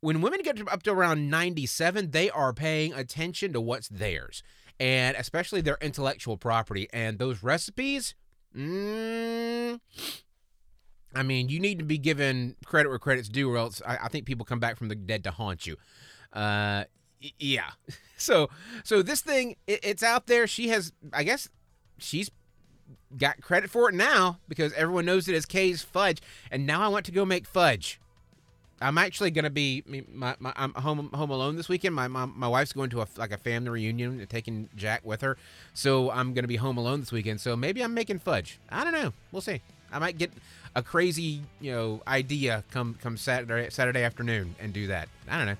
When 0.00 0.20
women 0.20 0.40
get 0.42 0.60
up 0.68 0.82
to 0.82 0.92
around 0.92 1.30
97, 1.30 2.10
they 2.10 2.28
are 2.28 2.52
paying 2.52 2.92
attention 2.92 3.52
to 3.52 3.60
what's 3.60 3.88
theirs, 3.88 4.42
and 4.80 5.16
especially 5.16 5.60
their 5.60 5.78
intellectual 5.80 6.36
property. 6.36 6.88
And 6.92 7.18
those 7.18 7.42
recipes, 7.42 8.14
mm, 8.56 9.80
I 11.14 11.22
mean, 11.22 11.48
you 11.48 11.60
need 11.60 11.78
to 11.78 11.84
be 11.84 11.98
given 11.98 12.56
credit 12.64 12.88
where 12.88 12.98
credit's 12.98 13.28
due, 13.28 13.50
or 13.50 13.56
else 13.56 13.82
I, 13.86 13.98
I 14.04 14.08
think 14.08 14.26
people 14.26 14.44
come 14.44 14.60
back 14.60 14.76
from 14.76 14.88
the 14.88 14.94
dead 14.94 15.24
to 15.24 15.30
haunt 15.30 15.66
you. 15.66 15.76
Uh, 16.32 16.84
yeah. 17.38 17.70
So 18.18 18.50
so 18.84 19.02
this 19.02 19.20
thing 19.20 19.56
it, 19.66 19.80
it's 19.82 20.04
out 20.04 20.28
there. 20.28 20.46
She 20.46 20.68
has 20.68 20.92
I 21.12 21.24
guess 21.24 21.48
she's 21.98 22.30
got 23.18 23.40
credit 23.40 23.68
for 23.68 23.88
it 23.88 23.96
now 23.96 24.38
because 24.46 24.72
everyone 24.74 25.06
knows 25.06 25.26
it 25.26 25.34
as 25.34 25.44
Kay's 25.44 25.82
fudge 25.82 26.22
and 26.48 26.64
now 26.64 26.82
I 26.82 26.86
want 26.86 27.04
to 27.06 27.10
go 27.10 27.24
make 27.24 27.48
fudge. 27.48 28.00
I'm 28.82 28.98
actually 28.98 29.30
going 29.30 29.44
to 29.44 29.50
be 29.50 29.82
my, 30.12 30.34
my, 30.38 30.52
I'm 30.56 30.74
home 30.74 31.10
home 31.14 31.30
alone 31.30 31.56
this 31.56 31.68
weekend. 31.68 31.94
My 31.94 32.08
mom, 32.08 32.34
my 32.36 32.48
wife's 32.48 32.72
going 32.72 32.90
to 32.90 33.02
a 33.02 33.08
like 33.16 33.32
a 33.32 33.38
family 33.38 33.70
reunion 33.70 34.20
and 34.20 34.28
taking 34.28 34.68
Jack 34.76 35.04
with 35.04 35.20
her. 35.20 35.36
So 35.72 36.10
I'm 36.10 36.34
going 36.34 36.44
to 36.44 36.48
be 36.48 36.56
home 36.56 36.76
alone 36.76 37.00
this 37.00 37.12
weekend. 37.12 37.40
So 37.40 37.56
maybe 37.56 37.82
I'm 37.82 37.94
making 37.94 38.18
fudge. 38.18 38.58
I 38.68 38.84
don't 38.84 38.92
know. 38.92 39.12
We'll 39.30 39.42
see. 39.42 39.62
I 39.92 39.98
might 39.98 40.18
get 40.18 40.32
a 40.74 40.82
crazy, 40.82 41.42
you 41.60 41.72
know, 41.72 42.02
idea 42.06 42.64
come 42.70 42.96
come 43.00 43.16
Saturday 43.16 43.70
Saturday 43.70 44.02
afternoon 44.02 44.54
and 44.58 44.72
do 44.72 44.88
that. 44.88 45.08
I 45.28 45.38
don't 45.38 45.46
know. 45.46 45.56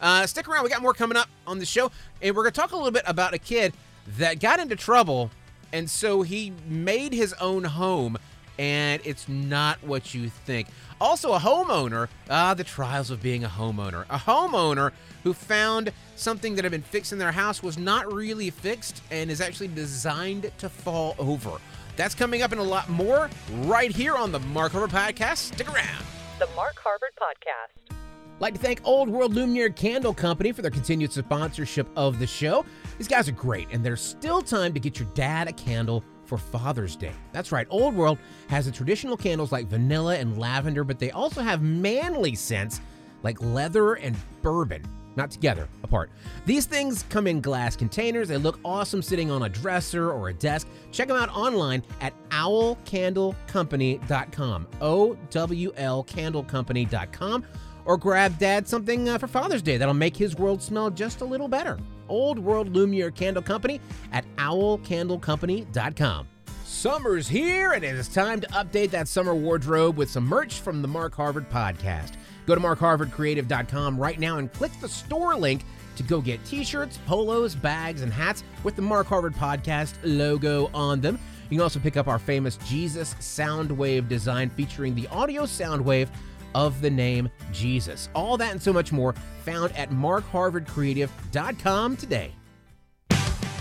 Uh, 0.00 0.26
stick 0.26 0.48
around. 0.48 0.64
We 0.64 0.70
got 0.70 0.82
more 0.82 0.94
coming 0.94 1.16
up 1.16 1.28
on 1.46 1.58
the 1.58 1.66
show. 1.66 1.90
And 2.20 2.36
we're 2.36 2.42
going 2.42 2.52
to 2.52 2.60
talk 2.60 2.72
a 2.72 2.76
little 2.76 2.90
bit 2.90 3.04
about 3.06 3.34
a 3.34 3.38
kid 3.38 3.72
that 4.18 4.40
got 4.40 4.60
into 4.60 4.76
trouble. 4.76 5.30
And 5.72 5.88
so 5.90 6.22
he 6.22 6.52
made 6.68 7.12
his 7.12 7.32
own 7.34 7.64
home. 7.64 8.18
And 8.58 9.02
it's 9.04 9.28
not 9.28 9.82
what 9.82 10.14
you 10.14 10.28
think. 10.28 10.68
Also, 11.00 11.32
a 11.32 11.38
homeowner. 11.38 12.08
Ah, 12.30 12.54
the 12.54 12.64
trials 12.64 13.10
of 13.10 13.22
being 13.22 13.44
a 13.44 13.48
homeowner. 13.48 14.04
A 14.08 14.18
homeowner 14.18 14.92
who 15.24 15.32
found 15.34 15.92
something 16.16 16.54
that 16.54 16.64
had 16.64 16.70
been 16.70 16.82
fixed 16.82 17.12
in 17.12 17.18
their 17.18 17.32
house 17.32 17.62
was 17.62 17.76
not 17.76 18.10
really 18.12 18.50
fixed 18.50 19.02
and 19.10 19.30
is 19.30 19.40
actually 19.40 19.68
designed 19.68 20.50
to 20.58 20.68
fall 20.68 21.14
over. 21.18 21.52
That's 21.96 22.14
coming 22.14 22.42
up 22.42 22.52
in 22.52 22.58
a 22.58 22.62
lot 22.62 22.88
more 22.88 23.30
right 23.62 23.90
here 23.90 24.14
on 24.14 24.32
the 24.32 24.38
Mark 24.38 24.72
Harvard 24.72 24.90
Podcast. 24.90 25.54
Stick 25.54 25.72
around. 25.72 26.04
The 26.38 26.48
Mark 26.54 26.76
Harvard 26.78 27.10
Podcast. 27.20 27.94
Like 28.38 28.52
to 28.54 28.60
thank 28.60 28.80
Old 28.84 29.08
World 29.08 29.34
Luminaire 29.34 29.74
Candle 29.74 30.12
Company 30.12 30.52
for 30.52 30.60
their 30.60 30.70
continued 30.70 31.10
sponsorship 31.10 31.88
of 31.96 32.18
the 32.18 32.26
show. 32.26 32.66
These 32.98 33.08
guys 33.08 33.28
are 33.28 33.32
great, 33.32 33.68
and 33.72 33.82
there's 33.82 34.02
still 34.02 34.42
time 34.42 34.74
to 34.74 34.80
get 34.80 34.98
your 34.98 35.08
dad 35.14 35.48
a 35.48 35.52
candle 35.52 36.04
for 36.26 36.38
Father's 36.38 36.96
Day. 36.96 37.12
That's 37.32 37.52
right, 37.52 37.66
Old 37.70 37.94
World 37.94 38.18
has 38.48 38.66
the 38.66 38.72
traditional 38.72 39.16
candles 39.16 39.52
like 39.52 39.66
vanilla 39.66 40.16
and 40.16 40.38
lavender, 40.38 40.84
but 40.84 40.98
they 40.98 41.10
also 41.10 41.42
have 41.42 41.62
manly 41.62 42.34
scents 42.34 42.80
like 43.22 43.40
leather 43.42 43.94
and 43.94 44.16
bourbon. 44.42 44.82
Not 45.16 45.30
together, 45.30 45.68
apart. 45.82 46.10
These 46.44 46.66
things 46.66 47.06
come 47.08 47.26
in 47.26 47.40
glass 47.40 47.74
containers. 47.74 48.28
They 48.28 48.36
look 48.36 48.60
awesome 48.62 49.00
sitting 49.00 49.30
on 49.30 49.44
a 49.44 49.48
dresser 49.48 50.12
or 50.12 50.28
a 50.28 50.34
desk. 50.34 50.68
Check 50.92 51.08
them 51.08 51.16
out 51.16 51.34
online 51.34 51.82
at 52.02 52.12
owlcandlecompany.com. 52.28 54.66
O 54.82 55.16
W 55.30 55.72
L 55.76 56.04
candlecompany.com 56.04 57.44
or 57.86 57.96
grab 57.96 58.38
dad 58.38 58.68
something 58.68 59.08
uh, 59.08 59.16
for 59.16 59.26
Father's 59.26 59.62
Day 59.62 59.78
that'll 59.78 59.94
make 59.94 60.16
his 60.16 60.36
world 60.36 60.60
smell 60.60 60.90
just 60.90 61.22
a 61.22 61.24
little 61.24 61.48
better. 61.48 61.78
Old 62.08 62.38
World 62.38 62.74
Lumiere 62.74 63.10
Candle 63.10 63.42
Company 63.42 63.80
at 64.12 64.24
owlcandlecompany.com. 64.36 66.28
Summer's 66.64 67.26
here, 67.26 67.72
and 67.72 67.82
it 67.84 67.94
is 67.94 68.08
time 68.08 68.40
to 68.40 68.46
update 68.48 68.90
that 68.90 69.08
summer 69.08 69.34
wardrobe 69.34 69.96
with 69.96 70.10
some 70.10 70.24
merch 70.24 70.60
from 70.60 70.82
the 70.82 70.88
Mark 70.88 71.14
Harvard 71.14 71.48
podcast. 71.48 72.12
Go 72.46 72.54
to 72.54 72.60
markharvardcreative.com 72.60 73.98
right 73.98 74.18
now 74.18 74.38
and 74.38 74.52
click 74.52 74.72
the 74.80 74.88
store 74.88 75.36
link 75.36 75.64
to 75.96 76.02
go 76.02 76.20
get 76.20 76.44
t 76.44 76.64
shirts, 76.64 76.98
polos, 77.06 77.54
bags, 77.54 78.02
and 78.02 78.12
hats 78.12 78.44
with 78.62 78.76
the 78.76 78.82
Mark 78.82 79.06
Harvard 79.06 79.34
podcast 79.34 79.94
logo 80.04 80.70
on 80.74 81.00
them. 81.00 81.18
You 81.50 81.56
can 81.58 81.62
also 81.62 81.80
pick 81.80 81.96
up 81.96 82.08
our 82.08 82.18
famous 82.18 82.56
Jesus 82.66 83.14
Soundwave 83.14 84.08
design 84.08 84.50
featuring 84.50 84.94
the 84.94 85.06
audio 85.08 85.42
soundwave 85.44 86.08
of 86.54 86.80
the 86.80 86.90
name 86.90 87.28
Jesus. 87.52 88.08
All 88.14 88.36
that 88.36 88.52
and 88.52 88.62
so 88.62 88.72
much 88.72 88.92
more 88.92 89.16
found 89.44 89.76
at 89.76 89.90
markharvardcreative.com 89.90 91.96
today. 91.96 92.32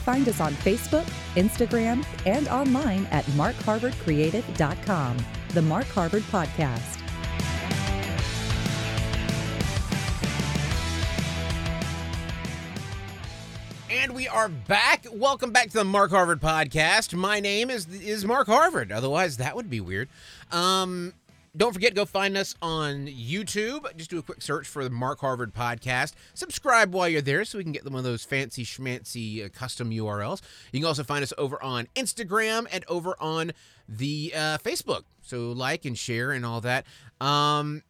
Find 0.05 0.29
us 0.29 0.39
on 0.39 0.53
Facebook, 0.53 1.03
Instagram, 1.35 2.05
and 2.27 2.47
online 2.49 3.07
at 3.07 3.25
markharvardcreative.com. 3.25 5.17
The 5.49 5.61
Mark 5.63 5.87
Harvard 5.87 6.21
Podcast. 6.23 7.01
And 13.89 14.13
we 14.13 14.27
are 14.27 14.49
back. 14.49 15.07
Welcome 15.11 15.51
back 15.51 15.69
to 15.69 15.77
the 15.77 15.83
Mark 15.83 16.11
Harvard 16.11 16.39
podcast. 16.39 17.15
My 17.15 17.39
name 17.39 17.71
is 17.71 17.87
is 17.87 18.25
Mark 18.25 18.45
Harvard. 18.45 18.91
Otherwise, 18.91 19.37
that 19.37 19.55
would 19.55 19.69
be 19.69 19.81
weird. 19.81 20.07
Um, 20.51 21.13
Don't 21.57 21.71
forget, 21.71 21.95
go 21.95 22.03
find 22.03 22.35
us 22.35 22.53
on 22.61 23.07
YouTube. 23.07 23.85
Just 23.95 24.09
do 24.09 24.17
a 24.17 24.21
quick 24.21 24.41
search 24.41 24.67
for 24.67 24.83
the 24.83 24.89
Mark 24.89 25.21
Harvard 25.21 25.53
podcast. 25.53 26.13
Subscribe 26.33 26.93
while 26.93 27.07
you're 27.07 27.21
there 27.21 27.45
so 27.45 27.57
we 27.57 27.63
can 27.63 27.71
get 27.71 27.85
one 27.85 27.95
of 27.95 28.03
those 28.03 28.25
fancy 28.25 28.65
schmancy 28.65 29.45
uh, 29.45 29.49
custom 29.49 29.89
URLs. 29.89 30.41
You 30.73 30.81
can 30.81 30.87
also 30.87 31.03
find 31.03 31.23
us 31.23 31.31
over 31.37 31.61
on 31.63 31.87
Instagram 31.95 32.67
and 32.73 32.83
over 32.89 33.15
on 33.21 33.53
the 33.87 34.33
uh, 34.35 34.57
Facebook. 34.57 35.03
So 35.21 35.53
like 35.53 35.85
and 35.85 35.97
share 35.97 36.31
and 36.31 36.45
all 36.45 36.59
that. 36.61 36.85
Um, 37.21 37.83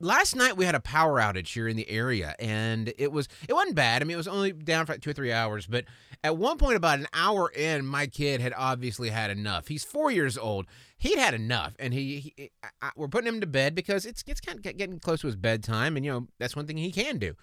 last 0.00 0.34
night 0.34 0.56
we 0.56 0.64
had 0.64 0.74
a 0.74 0.80
power 0.80 1.20
outage 1.20 1.52
here 1.52 1.68
in 1.68 1.76
the 1.76 1.88
area 1.88 2.34
and 2.38 2.92
it 2.98 3.12
was 3.12 3.28
it 3.48 3.52
wasn't 3.52 3.76
bad. 3.76 4.02
I 4.02 4.04
mean 4.04 4.14
it 4.14 4.18
was 4.18 4.28
only 4.28 4.52
down 4.52 4.86
for 4.86 4.94
like 4.94 5.02
two 5.02 5.10
or 5.10 5.14
three 5.14 5.32
hours 5.32 5.66
but 5.66 5.84
at 6.24 6.36
one 6.36 6.58
point 6.58 6.76
about 6.76 6.98
an 6.98 7.06
hour 7.12 7.50
in 7.50 7.86
my 7.86 8.06
kid 8.06 8.40
had 8.40 8.54
obviously 8.56 9.10
had 9.10 9.30
enough. 9.30 9.68
He's 9.68 9.84
four 9.84 10.10
years 10.10 10.36
old. 10.36 10.66
He'd 10.98 11.18
had 11.18 11.34
enough 11.34 11.74
and 11.78 11.94
he, 11.94 12.32
he 12.36 12.50
I, 12.82 12.90
we're 12.96 13.08
putting 13.08 13.28
him 13.28 13.40
to 13.40 13.46
bed 13.46 13.74
because 13.74 14.06
it's 14.06 14.24
it's 14.26 14.40
kind 14.40 14.58
of 14.58 14.76
getting 14.76 14.98
close 14.98 15.20
to 15.20 15.26
his 15.26 15.36
bedtime 15.36 15.96
and 15.96 16.04
you 16.04 16.12
know 16.12 16.26
that's 16.38 16.56
one 16.56 16.66
thing 16.66 16.78
he 16.78 16.92
can 16.92 17.18
do. 17.18 17.36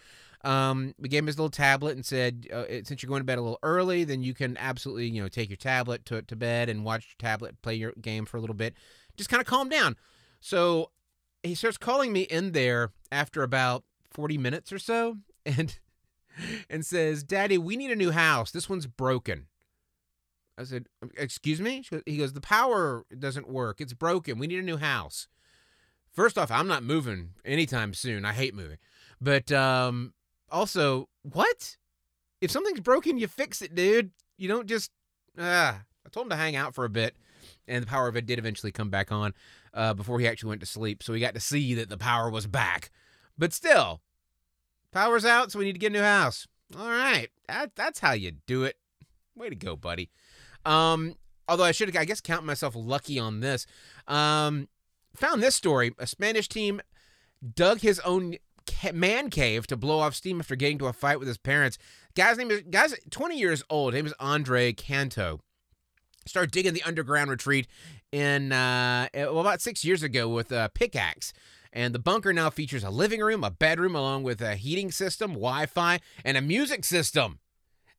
Um, 0.44 0.94
we 1.00 1.10
gave 1.10 1.20
him 1.20 1.28
his 1.28 1.38
little 1.38 1.50
tablet 1.50 1.96
and 1.96 2.06
said 2.06 2.48
uh, 2.54 2.66
since 2.84 3.02
you're 3.02 3.08
going 3.08 3.22
to 3.22 3.26
bed 3.26 3.40
a 3.40 3.42
little 3.42 3.60
early 3.64 4.04
then 4.04 4.24
you 4.24 4.34
can 4.34 4.56
absolutely 4.58 5.08
you 5.08 5.22
know 5.22 5.28
take 5.28 5.50
your 5.50 5.58
tablet 5.58 6.06
to, 6.06 6.22
to 6.24 6.36
bed 6.36 6.70
and 6.70 6.84
watch 6.84 7.08
your 7.08 7.30
tablet 7.30 7.62
play 7.62 7.76
your 7.76 7.94
game 8.02 8.26
for 8.26 8.38
a 8.38 8.42
little 8.42 8.56
bit. 8.56 8.76
Just 9.16 9.30
kind 9.30 9.42
of 9.42 9.48
calm 9.48 9.70
down. 9.70 9.96
So 10.40 10.92
he 11.48 11.56
starts 11.56 11.78
calling 11.78 12.12
me 12.14 12.22
in 12.22 12.52
there 12.52 12.92
after 13.12 13.44
about 13.44 13.84
40 14.12 14.38
minutes 14.38 14.72
or 14.72 14.80
so 14.80 15.18
and 15.46 15.80
and 16.70 16.86
says, 16.86 17.24
"Daddy, 17.24 17.58
we 17.58 17.76
need 17.76 17.92
a 17.92 17.96
new 17.96 18.12
house. 18.12 18.52
This 18.52 18.70
one's 18.70 18.88
broken." 18.88 19.48
I 20.58 20.64
said, 20.64 20.88
"Excuse 21.18 21.62
me?" 21.62 21.84
He 22.06 22.18
goes, 22.18 22.34
"The 22.34 22.42
power 22.42 23.06
doesn't 23.18 23.48
work. 23.48 23.82
It's 23.82 23.94
broken. 23.94 24.40
We 24.40 24.48
need 24.48 24.60
a 24.60 24.64
new 24.64 24.78
house." 24.78 25.28
First 26.12 26.38
off, 26.38 26.50
I'm 26.50 26.68
not 26.68 26.84
moving 26.84 27.34
anytime 27.46 27.94
soon. 27.94 28.26
I 28.26 28.34
hate 28.34 28.56
moving. 28.56 28.78
But 29.22 29.52
um 29.52 30.14
also, 30.50 31.10
what? 31.24 31.78
If 32.42 32.52
something's 32.52 32.80
broken, 32.80 33.18
you 33.18 33.28
fix 33.28 33.62
it, 33.62 33.76
dude. 33.76 34.12
You 34.38 34.48
don't 34.48 34.68
just 34.68 34.92
ah. 35.38 35.84
I 36.06 36.10
told 36.10 36.28
him 36.28 36.30
to 36.32 36.36
hang 36.38 36.56
out 36.56 36.74
for 36.74 36.86
a 36.86 36.90
bit, 36.90 37.18
and 37.68 37.84
the 37.84 37.88
power 37.88 38.08
of 38.08 38.16
it 38.16 38.26
did 38.26 38.40
eventually 38.40 38.72
come 38.72 38.90
back 38.90 39.12
on 39.12 39.34
uh, 39.74 39.94
before 39.94 40.20
he 40.20 40.28
actually 40.28 40.50
went 40.50 40.62
to 40.62 40.68
sleep. 40.68 41.04
So 41.04 41.14
we 41.14 41.20
got 41.20 41.34
to 41.34 41.40
see 41.40 41.74
that 41.76 41.90
the 41.90 41.98
power 41.98 42.30
was 42.30 42.48
back. 42.48 42.92
But 43.38 43.54
still, 43.54 44.02
power's 44.92 45.26
out, 45.26 45.52
so 45.52 45.60
we 45.60 45.66
need 45.66 45.74
to 45.74 45.80
get 45.80 45.92
a 45.92 45.98
new 45.98 46.02
house. 46.02 46.48
All 46.78 46.90
right, 46.90 47.30
that, 47.48 47.76
that's 47.76 48.00
how 48.00 48.12
you 48.14 48.32
do 48.32 48.64
it. 48.64 48.78
Way 49.36 49.50
to 49.50 49.56
go, 49.56 49.76
buddy. 49.76 50.10
Um, 50.66 51.16
although 51.48 51.64
I 51.64 51.72
should, 51.72 51.96
I 51.96 52.06
guess, 52.06 52.22
count 52.22 52.46
myself 52.46 52.76
lucky 52.76 53.20
on 53.20 53.40
this. 53.40 53.66
Um, 54.08 54.68
found 55.16 55.42
this 55.42 55.56
story: 55.56 55.94
a 55.98 56.08
Spanish 56.08 56.50
team 56.50 56.82
dug 57.56 57.80
his 57.80 58.00
own 58.02 58.36
man 58.94 59.30
cave 59.30 59.68
to 59.68 59.78
blow 59.78 60.00
off 60.00 60.16
steam 60.16 60.40
after 60.40 60.56
getting 60.56 60.78
to 60.80 60.88
a 60.88 60.94
fight 60.94 61.20
with 61.20 61.28
his 61.28 61.38
parents. 61.38 61.78
Guy's 62.16 62.38
name 62.38 62.52
is 62.52 62.64
guy's 62.70 62.96
20 63.10 63.38
years 63.38 63.64
old. 63.70 63.94
His 63.94 64.00
name 64.00 64.08
is 64.08 64.14
Andre 64.20 64.74
Canto. 64.74 65.40
Started 66.26 66.52
digging 66.52 66.74
the 66.74 66.84
underground 66.84 67.30
retreat 67.30 67.68
in 68.12 68.52
uh, 68.52 69.08
eh, 69.14 69.26
well, 69.26 69.40
about 69.40 69.62
six 69.62 69.84
years 69.84 70.04
ago 70.04 70.28
with 70.30 70.52
a 70.52 70.72
pickaxe. 70.74 71.34
And 71.74 71.94
the 71.94 72.00
bunker 72.00 72.34
now 72.34 72.50
features 72.50 72.84
a 72.84 72.90
living 72.90 73.22
room, 73.22 73.44
a 73.44 73.52
bedroom, 73.52 73.96
along 73.96 74.24
with 74.24 74.42
a 74.42 74.56
heating 74.56 74.92
system, 74.92 75.32
Wi-Fi, 75.32 76.00
and 76.24 76.38
a 76.38 76.42
music 76.42 76.86
system. 76.86 77.40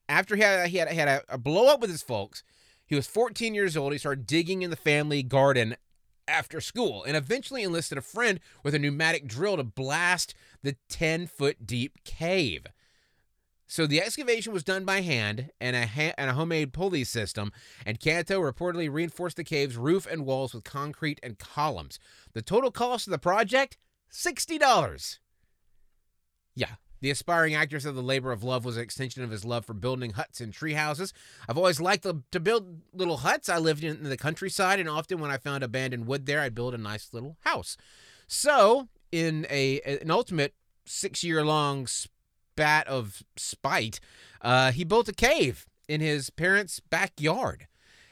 After 0.09 0.37
he 0.37 0.43
had 0.43 0.69
he 0.69 0.79
had, 0.79 0.88
had 0.88 1.09
a, 1.09 1.23
a 1.29 1.38
blow 1.38 1.73
up 1.73 1.81
with 1.81 1.91
his 1.91 2.03
folks, 2.03 2.43
he 2.87 2.95
was 2.95 3.07
14 3.07 3.55
years 3.55 3.77
old. 3.77 3.93
He 3.93 3.99
started 3.99 4.27
digging 4.27 4.62
in 4.62 4.71
the 4.71 4.77
family 4.77 5.23
garden 5.23 5.77
after 6.27 6.61
school 6.61 7.05
and 7.05 7.17
eventually 7.17 7.62
enlisted 7.62 7.99
a 7.99 8.03
friend 8.03 8.41
with 8.62 8.75
a 8.75 8.79
pneumatic 8.79 9.27
drill 9.27 9.57
to 9.57 9.65
blast 9.65 10.35
the 10.62 10.77
10 10.88 11.27
foot 11.27 11.67
deep 11.67 12.05
cave. 12.05 12.67
So 13.69 13.87
the 13.87 14.01
excavation 14.01 14.53
was 14.55 14.65
done 14.65 14.87
by 14.87 15.03
hand 15.03 15.51
and 15.61 15.77
a, 15.77 15.87
ha- 15.87 16.15
and 16.17 16.31
a 16.31 16.33
homemade 16.33 16.73
pulley 16.73 17.05
system, 17.05 17.53
and 17.85 18.01
Canto 18.01 18.41
reportedly 18.41 18.91
reinforced 18.91 19.37
the 19.37 19.45
cave's 19.45 19.77
roof 19.77 20.07
and 20.11 20.25
walls 20.25 20.55
with 20.55 20.65
concrete 20.65 21.21
and 21.23 21.39
columns. 21.39 21.99
The 22.33 22.41
total 22.41 22.71
cost 22.71 23.07
of 23.07 23.11
the 23.11 23.19
project 23.19 23.77
$60. 24.11 25.19
Yeah, 26.55 26.67
the 27.03 27.11
aspiring 27.11 27.55
actor 27.55 27.79
said 27.79 27.95
the 27.95 28.03
labor 28.03 28.33
of 28.33 28.43
love 28.43 28.65
was 28.65 28.79
an 28.79 28.83
extension 28.83 29.23
of 29.23 29.31
his 29.31 29.45
love 29.45 29.67
for 29.67 29.75
building 29.75 30.13
huts 30.13 30.41
and 30.41 30.50
tree 30.52 30.73
houses. 30.73 31.13
I've 31.47 31.59
always 31.59 31.78
liked 31.78 32.04
to 32.04 32.41
build 32.41 32.81
little 32.95 33.19
huts. 33.19 33.50
I 33.50 33.59
lived 33.59 33.85
in 33.85 34.02
the 34.02 34.17
countryside, 34.17 34.81
and 34.81 34.89
often 34.89 35.21
when 35.21 35.31
I 35.31 35.37
found 35.37 35.63
abandoned 35.63 36.07
wood 36.07 36.25
there, 36.25 36.41
I'd 36.41 36.54
build 36.54 36.75
a 36.75 36.78
nice 36.78 37.11
little 37.13 37.37
house. 37.41 37.76
So, 38.26 38.89
in 39.13 39.47
a 39.50 39.81
an 39.81 40.11
ultimate 40.11 40.54
six 40.87 41.23
year 41.23 41.45
long 41.45 41.87
spat 42.58 42.88
of 42.88 43.23
spite, 43.36 44.00
uh, 44.42 44.73
he 44.73 44.82
built 44.82 45.08
a 45.08 45.12
cave 45.12 45.66
in 45.88 46.00
his 46.00 46.28
parents' 46.28 46.80
backyard. 46.80 47.68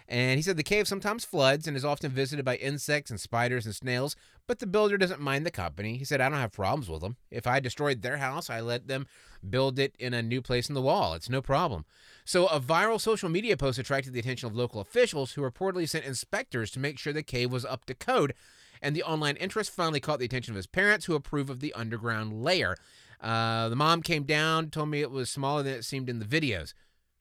And 0.08 0.38
he 0.38 0.42
said 0.42 0.56
the 0.56 0.62
cave 0.62 0.86
sometimes 0.86 1.24
floods 1.24 1.66
and 1.66 1.76
is 1.76 1.84
often 1.84 2.12
visited 2.12 2.44
by 2.44 2.54
insects 2.56 3.10
and 3.10 3.20
spiders 3.20 3.66
and 3.66 3.74
snails, 3.74 4.14
but 4.46 4.60
the 4.60 4.66
builder 4.68 4.96
doesn't 4.96 5.20
mind 5.20 5.44
the 5.44 5.50
company. 5.50 5.96
He 5.96 6.04
said, 6.04 6.20
I 6.20 6.28
don't 6.28 6.38
have 6.38 6.52
problems 6.52 6.88
with 6.88 7.00
them. 7.00 7.16
If 7.28 7.44
I 7.44 7.58
destroyed 7.58 8.02
their 8.02 8.18
house, 8.18 8.48
I 8.48 8.60
let 8.60 8.86
them 8.86 9.08
build 9.50 9.80
it 9.80 9.96
in 9.98 10.14
a 10.14 10.22
new 10.22 10.40
place 10.40 10.68
in 10.68 10.76
the 10.76 10.82
wall. 10.82 11.14
It's 11.14 11.28
no 11.28 11.42
problem. 11.42 11.84
So, 12.24 12.46
a 12.46 12.60
viral 12.60 13.00
social 13.00 13.28
media 13.28 13.56
post 13.56 13.80
attracted 13.80 14.12
the 14.12 14.20
attention 14.20 14.48
of 14.48 14.54
local 14.54 14.80
officials 14.80 15.32
who 15.32 15.42
reportedly 15.42 15.88
sent 15.88 16.04
inspectors 16.04 16.70
to 16.70 16.78
make 16.78 17.00
sure 17.00 17.12
the 17.12 17.24
cave 17.24 17.50
was 17.50 17.64
up 17.64 17.84
to 17.86 17.94
code. 17.94 18.32
And 18.80 18.94
the 18.94 19.02
online 19.02 19.36
interest 19.36 19.70
finally 19.70 20.00
caught 20.00 20.18
the 20.20 20.26
attention 20.26 20.52
of 20.52 20.56
his 20.56 20.66
parents, 20.68 21.06
who 21.06 21.16
approve 21.16 21.50
of 21.50 21.58
the 21.58 21.72
underground 21.72 22.44
layer. 22.44 22.76
Uh, 23.20 23.68
the 23.68 23.76
mom 23.76 24.02
came 24.02 24.24
down, 24.24 24.70
told 24.70 24.88
me 24.88 25.00
it 25.00 25.10
was 25.10 25.30
smaller 25.30 25.62
than 25.62 25.74
it 25.74 25.84
seemed 25.84 26.08
in 26.08 26.18
the 26.18 26.24
videos. 26.24 26.74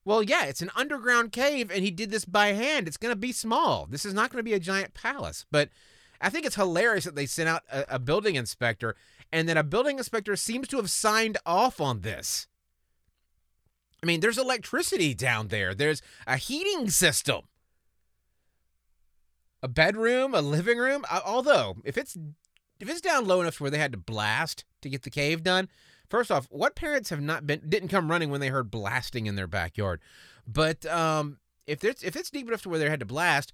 Well, 0.03 0.21
yeah, 0.21 0.45
it's 0.45 0.61
an 0.61 0.71
underground 0.75 1.31
cave, 1.31 1.71
and 1.71 1.83
he 1.83 1.89
did 1.89 2.11
this 2.11 2.25
by 2.25 2.47
hand. 2.47 2.87
It's 2.87 2.97
going 2.97 3.11
to 3.11 3.19
be 3.19 3.31
small. 3.31 3.87
This 3.89 4.05
is 4.05 4.13
not 4.13 4.29
going 4.29 4.39
to 4.39 4.43
be 4.43 4.53
a 4.53 4.59
giant 4.59 4.93
palace. 4.93 5.45
But 5.49 5.69
I 6.21 6.29
think 6.29 6.45
it's 6.45 6.55
hilarious 6.55 7.05
that 7.05 7.15
they 7.15 7.25
sent 7.25 7.49
out 7.49 7.63
a, 7.71 7.95
a 7.95 7.99
building 7.99 8.35
inspector, 8.35 8.95
and 9.31 9.49
that 9.49 9.57
a 9.57 9.63
building 9.63 9.97
inspector 9.97 10.35
seems 10.35 10.67
to 10.67 10.77
have 10.77 10.91
signed 10.91 11.37
off 11.45 11.81
on 11.81 12.01
this. 12.01 12.47
I 14.03 14.05
mean, 14.05 14.19
there's 14.19 14.37
electricity 14.37 15.15
down 15.15 15.47
there, 15.47 15.73
there's 15.73 16.03
a 16.27 16.37
heating 16.37 16.89
system, 16.91 17.41
a 19.63 19.67
bedroom, 19.67 20.35
a 20.35 20.41
living 20.41 20.77
room. 20.77 21.03
Although, 21.25 21.77
if 21.83 21.97
it's 21.97 22.15
if 22.79 22.89
it's 22.89 23.01
down 23.01 23.25
low 23.25 23.41
enough 23.41 23.57
to 23.57 23.63
where 23.63 23.71
they 23.71 23.77
had 23.77 23.91
to 23.91 23.97
blast 23.97 24.65
to 24.81 24.89
get 24.89 25.03
the 25.03 25.09
cave 25.09 25.43
done, 25.43 25.69
first 26.09 26.31
off, 26.31 26.47
what 26.49 26.75
parents 26.75 27.09
have 27.09 27.21
not 27.21 27.47
been 27.47 27.61
didn't 27.67 27.89
come 27.89 28.09
running 28.11 28.29
when 28.29 28.41
they 28.41 28.49
heard 28.49 28.71
blasting 28.71 29.25
in 29.25 29.35
their 29.35 29.47
backyard? 29.47 30.01
But 30.47 30.85
um, 30.85 31.37
if 31.67 31.83
it's 31.83 32.03
if 32.03 32.15
it's 32.15 32.29
deep 32.29 32.47
enough 32.47 32.63
to 32.63 32.69
where 32.69 32.79
they 32.79 32.89
had 32.89 32.99
to 32.99 33.05
blast, 33.05 33.53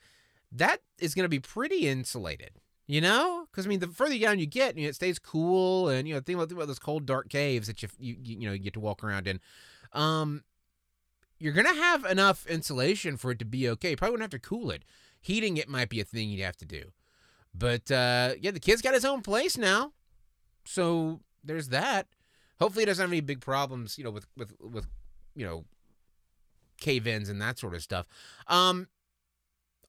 that 0.51 0.81
is 0.99 1.15
going 1.15 1.25
to 1.25 1.29
be 1.29 1.39
pretty 1.39 1.87
insulated. 1.87 2.51
You 2.87 2.99
know, 2.99 3.47
because 3.49 3.65
I 3.65 3.69
mean, 3.69 3.79
the 3.79 3.87
further 3.87 4.17
down 4.17 4.39
you 4.39 4.45
get, 4.45 4.75
you 4.75 4.83
know, 4.83 4.89
it 4.89 4.95
stays 4.95 5.17
cool, 5.17 5.87
and 5.87 6.07
you 6.07 6.13
know, 6.13 6.19
think 6.19 6.35
about, 6.35 6.49
think 6.49 6.57
about 6.57 6.67
those 6.67 6.79
cold, 6.79 7.05
dark 7.05 7.29
caves 7.29 7.67
that 7.67 7.81
you, 7.81 7.87
you 7.97 8.17
you 8.19 8.47
know 8.47 8.51
you 8.51 8.59
get 8.59 8.73
to 8.73 8.81
walk 8.81 9.03
around 9.03 9.27
in. 9.27 9.39
Um, 9.93 10.43
you're 11.39 11.53
gonna 11.53 11.73
have 11.73 12.03
enough 12.05 12.45
insulation 12.47 13.15
for 13.15 13.31
it 13.31 13.39
to 13.39 13.45
be 13.45 13.69
okay. 13.69 13.91
You 13.91 13.95
probably 13.95 14.13
wouldn't 14.13 14.33
have 14.33 14.41
to 14.41 14.47
cool 14.47 14.71
it. 14.71 14.83
Heating 15.21 15.55
it 15.55 15.69
might 15.69 15.89
be 15.89 16.01
a 16.01 16.03
thing 16.03 16.29
you'd 16.29 16.43
have 16.43 16.57
to 16.57 16.65
do. 16.65 16.91
But 17.53 17.91
uh, 17.91 18.33
yeah, 18.39 18.51
the 18.51 18.59
kid's 18.59 18.81
got 18.81 18.93
his 18.93 19.05
own 19.05 19.21
place 19.21 19.57
now, 19.57 19.91
so 20.65 21.19
there's 21.43 21.69
that. 21.69 22.07
Hopefully, 22.59 22.83
he 22.83 22.85
doesn't 22.85 23.03
have 23.03 23.11
any 23.11 23.21
big 23.21 23.41
problems, 23.41 23.97
you 23.97 24.03
know, 24.03 24.11
with 24.11 24.27
with 24.37 24.53
with 24.59 24.87
you 25.35 25.45
know 25.45 25.65
cave-ins 26.79 27.29
and 27.29 27.41
that 27.41 27.59
sort 27.59 27.75
of 27.75 27.83
stuff. 27.83 28.07
Um, 28.47 28.87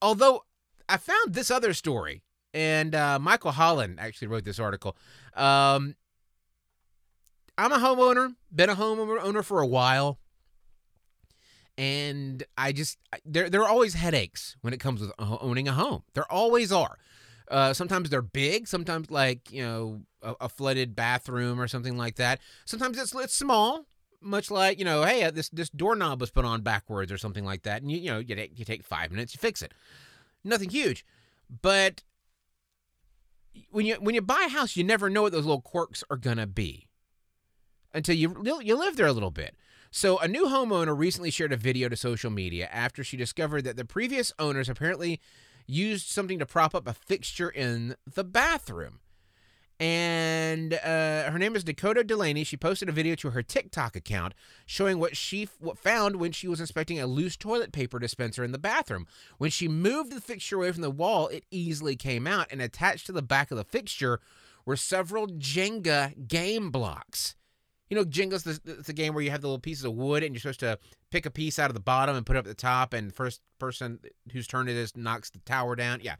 although 0.01 0.44
I 0.88 0.96
found 0.96 1.35
this 1.35 1.51
other 1.51 1.72
story, 1.72 2.22
and 2.53 2.94
uh, 2.94 3.18
Michael 3.18 3.53
Holland 3.53 3.98
actually 3.98 4.29
wrote 4.29 4.44
this 4.44 4.59
article. 4.59 4.96
Um, 5.35 5.96
I'm 7.57 7.72
a 7.72 7.79
homeowner, 7.79 8.35
been 8.55 8.70
a 8.70 8.77
homeowner 8.77 9.44
for 9.44 9.61
a 9.61 9.66
while, 9.66 10.18
and 11.79 12.42
I 12.57 12.72
just 12.72 12.98
there 13.25 13.48
there 13.48 13.62
are 13.62 13.68
always 13.68 13.94
headaches 13.94 14.57
when 14.61 14.72
it 14.72 14.81
comes 14.81 15.01
with 15.01 15.12
owning 15.18 15.68
a 15.68 15.72
home. 15.72 16.03
There 16.14 16.31
always 16.31 16.72
are. 16.72 16.98
Uh, 17.50 17.72
sometimes 17.72 18.11
they're 18.11 18.22
big. 18.22 18.68
Sometimes 18.68 19.11
like 19.11 19.52
you 19.52 19.62
know 19.62 20.02
a, 20.22 20.35
a, 20.42 20.48
flooded 20.48 20.94
bathroom 20.94 21.61
or 21.61 21.68
something 21.68 21.96
like 21.96 22.16
that. 22.16 22.40
Sometimes 22.64 22.98
it's 22.98 23.14
it's 23.14 23.35
small, 23.35 23.87
much 24.20 24.50
like 24.50 24.78
you 24.78 24.85
know, 24.85 25.05
hey, 25.05 25.24
uh, 25.24 25.31
this 25.31 25.48
this 25.50 25.70
doorknob 25.70 26.20
was 26.20 26.31
put 26.31 26.44
on 26.44 26.62
backwards 26.62 27.12
or 27.12 27.18
something 27.18 27.44
like 27.44 27.62
that, 27.62 27.83
and 27.83 27.90
you 27.90 27.98
you 27.98 28.11
know 28.11 28.18
you 28.18 28.35
take, 28.35 28.59
you 28.59 28.64
take 28.64 28.85
five 28.85 29.11
minutes, 29.11 29.35
you 29.35 29.38
fix 29.38 29.62
it. 29.62 29.72
Nothing 30.44 30.70
huge, 30.70 31.05
but 31.62 32.02
when 33.70 33.87
you 33.87 33.96
when 33.96 34.14
you 34.14 34.22
buy 34.22 34.44
a 34.46 34.50
house, 34.50 34.76
you 34.76 34.85
never 34.85 35.11
know 35.11 35.22
what 35.22 35.33
those 35.33 35.44
little 35.46 35.61
quirks 35.61 36.02
are 36.11 36.16
gonna 36.16 36.46
be 36.46 36.88
until 37.92 38.14
you 38.14 38.61
you 38.62 38.76
live 38.76 38.96
there 38.96 39.07
a 39.07 39.12
little 39.12 39.31
bit. 39.31 39.57
So, 39.94 40.18
a 40.18 40.26
new 40.26 40.46
homeowner 40.46 40.96
recently 40.96 41.31
shared 41.31 41.52
a 41.52 41.57
video 41.59 41.90
to 41.90 41.96
social 41.96 42.31
media 42.31 42.66
after 42.72 43.05
she 43.05 43.18
discovered 43.18 43.64
that 43.64 43.76
the 43.76 43.85
previous 43.85 44.33
owners 44.38 44.70
apparently 44.70 45.20
used 45.66 46.09
something 46.09 46.38
to 46.38 46.46
prop 46.46 46.75
up 46.75 46.87
a 46.87 46.94
fixture 46.94 47.51
in 47.51 47.96
the 48.12 48.25
bathroom. 48.25 49.01
And 49.81 50.75
uh, 50.75 51.31
her 51.31 51.38
name 51.40 51.57
is 51.57 51.64
Dakota 51.64 52.05
Delaney. 52.05 52.44
She 52.44 52.57
posted 52.57 52.88
a 52.88 52.92
video 52.92 53.16
to 53.16 53.31
her 53.31 53.42
TikTok 53.42 53.96
account 53.96 54.33
showing 54.64 55.01
what 55.01 55.16
she 55.16 55.42
f- 55.42 55.57
what 55.59 55.77
found 55.77 56.16
when 56.16 56.31
she 56.31 56.46
was 56.46 56.61
inspecting 56.61 57.01
a 57.01 57.07
loose 57.09 57.37
toilet 57.37 57.72
paper 57.72 57.98
dispenser 57.98 58.44
in 58.44 58.53
the 58.53 58.59
bathroom. 58.59 59.09
When 59.38 59.51
she 59.51 59.66
moved 59.66 60.12
the 60.12 60.20
fixture 60.20 60.57
away 60.57 60.70
from 60.70 60.83
the 60.83 60.90
wall, 60.90 61.27
it 61.27 61.46
easily 61.51 61.96
came 61.96 62.29
out, 62.29 62.46
and 62.53 62.62
attached 62.62 63.07
to 63.07 63.12
the 63.12 63.22
back 63.22 63.51
of 63.51 63.57
the 63.57 63.64
fixture 63.64 64.20
were 64.64 64.77
several 64.77 65.27
Jenga 65.27 66.29
game 66.29 66.70
blocks. 66.70 67.35
You 67.92 67.98
know, 67.98 68.07
Jenga's 68.07 68.42
the, 68.42 68.59
it's 68.64 68.88
a 68.88 68.94
game 68.94 69.12
where 69.12 69.22
you 69.22 69.31
have 69.31 69.42
the 69.42 69.48
little 69.48 69.61
pieces 69.61 69.85
of 69.85 69.92
wood 69.92 70.22
and 70.22 70.35
you're 70.35 70.40
supposed 70.40 70.61
to 70.61 70.78
pick 71.11 71.26
a 71.26 71.31
piece 71.31 71.59
out 71.59 71.68
of 71.68 71.74
the 71.74 71.81
bottom 71.81 72.16
and 72.16 72.24
put 72.24 72.37
it 72.37 72.38
up 72.38 72.46
at 72.46 72.48
the 72.48 72.55
top, 72.55 72.94
and 72.94 73.14
first 73.14 73.42
person 73.59 73.98
whose 74.33 74.46
turn 74.46 74.66
it 74.66 74.76
is 74.76 74.96
knocks 74.96 75.28
the 75.28 75.40
tower 75.40 75.76
down. 75.76 76.00
Yeah. 76.02 76.16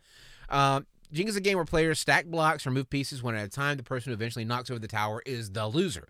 Uh, 0.51 0.83
Jenga 1.15 1.29
is 1.29 1.37
a 1.37 1.41
game 1.41 1.57
where 1.57 1.65
players 1.65 1.99
stack 1.99 2.27
blocks 2.27 2.67
or 2.67 2.73
move 2.73 2.91
pieces 2.91 3.23
one 3.23 3.35
at 3.35 3.47
a 3.47 3.49
time. 3.49 3.79
The 3.79 3.85
person 3.85 4.11
who 4.11 4.13
eventually 4.13 4.45
knocks 4.45 4.71
over 4.71 4.81
the 4.81 4.87
tower 4.87 5.23
is 5.25 5.53
the 5.53 5.67
loser. 5.67 6.09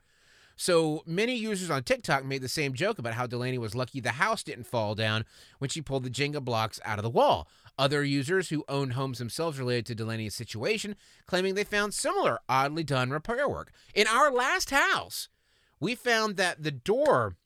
So 0.56 1.04
many 1.06 1.36
users 1.36 1.70
on 1.70 1.84
TikTok 1.84 2.24
made 2.24 2.42
the 2.42 2.48
same 2.48 2.74
joke 2.74 2.98
about 2.98 3.14
how 3.14 3.28
Delaney 3.28 3.58
was 3.58 3.76
lucky 3.76 4.00
the 4.00 4.10
house 4.10 4.42
didn't 4.42 4.66
fall 4.66 4.96
down 4.96 5.24
when 5.60 5.70
she 5.70 5.80
pulled 5.80 6.02
the 6.02 6.10
Jenga 6.10 6.44
blocks 6.44 6.80
out 6.84 6.98
of 6.98 7.04
the 7.04 7.08
wall. 7.08 7.46
Other 7.78 8.02
users 8.02 8.48
who 8.48 8.64
own 8.68 8.90
homes 8.90 9.18
themselves 9.18 9.60
related 9.60 9.86
to 9.86 9.94
Delaney's 9.94 10.34
situation 10.34 10.96
claiming 11.26 11.54
they 11.54 11.62
found 11.62 11.94
similar 11.94 12.40
oddly 12.48 12.82
done 12.82 13.10
repair 13.10 13.48
work. 13.48 13.70
In 13.94 14.08
our 14.08 14.32
last 14.32 14.70
house, 14.70 15.28
we 15.82 15.96
found 15.96 16.36
that 16.36 16.62
the 16.62 16.70
door 16.70 17.36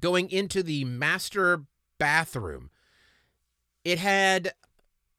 going 0.00 0.28
into 0.28 0.60
the 0.62 0.84
master 0.84 1.62
bathroom 1.98 2.68
it 3.84 3.98
had 3.98 4.52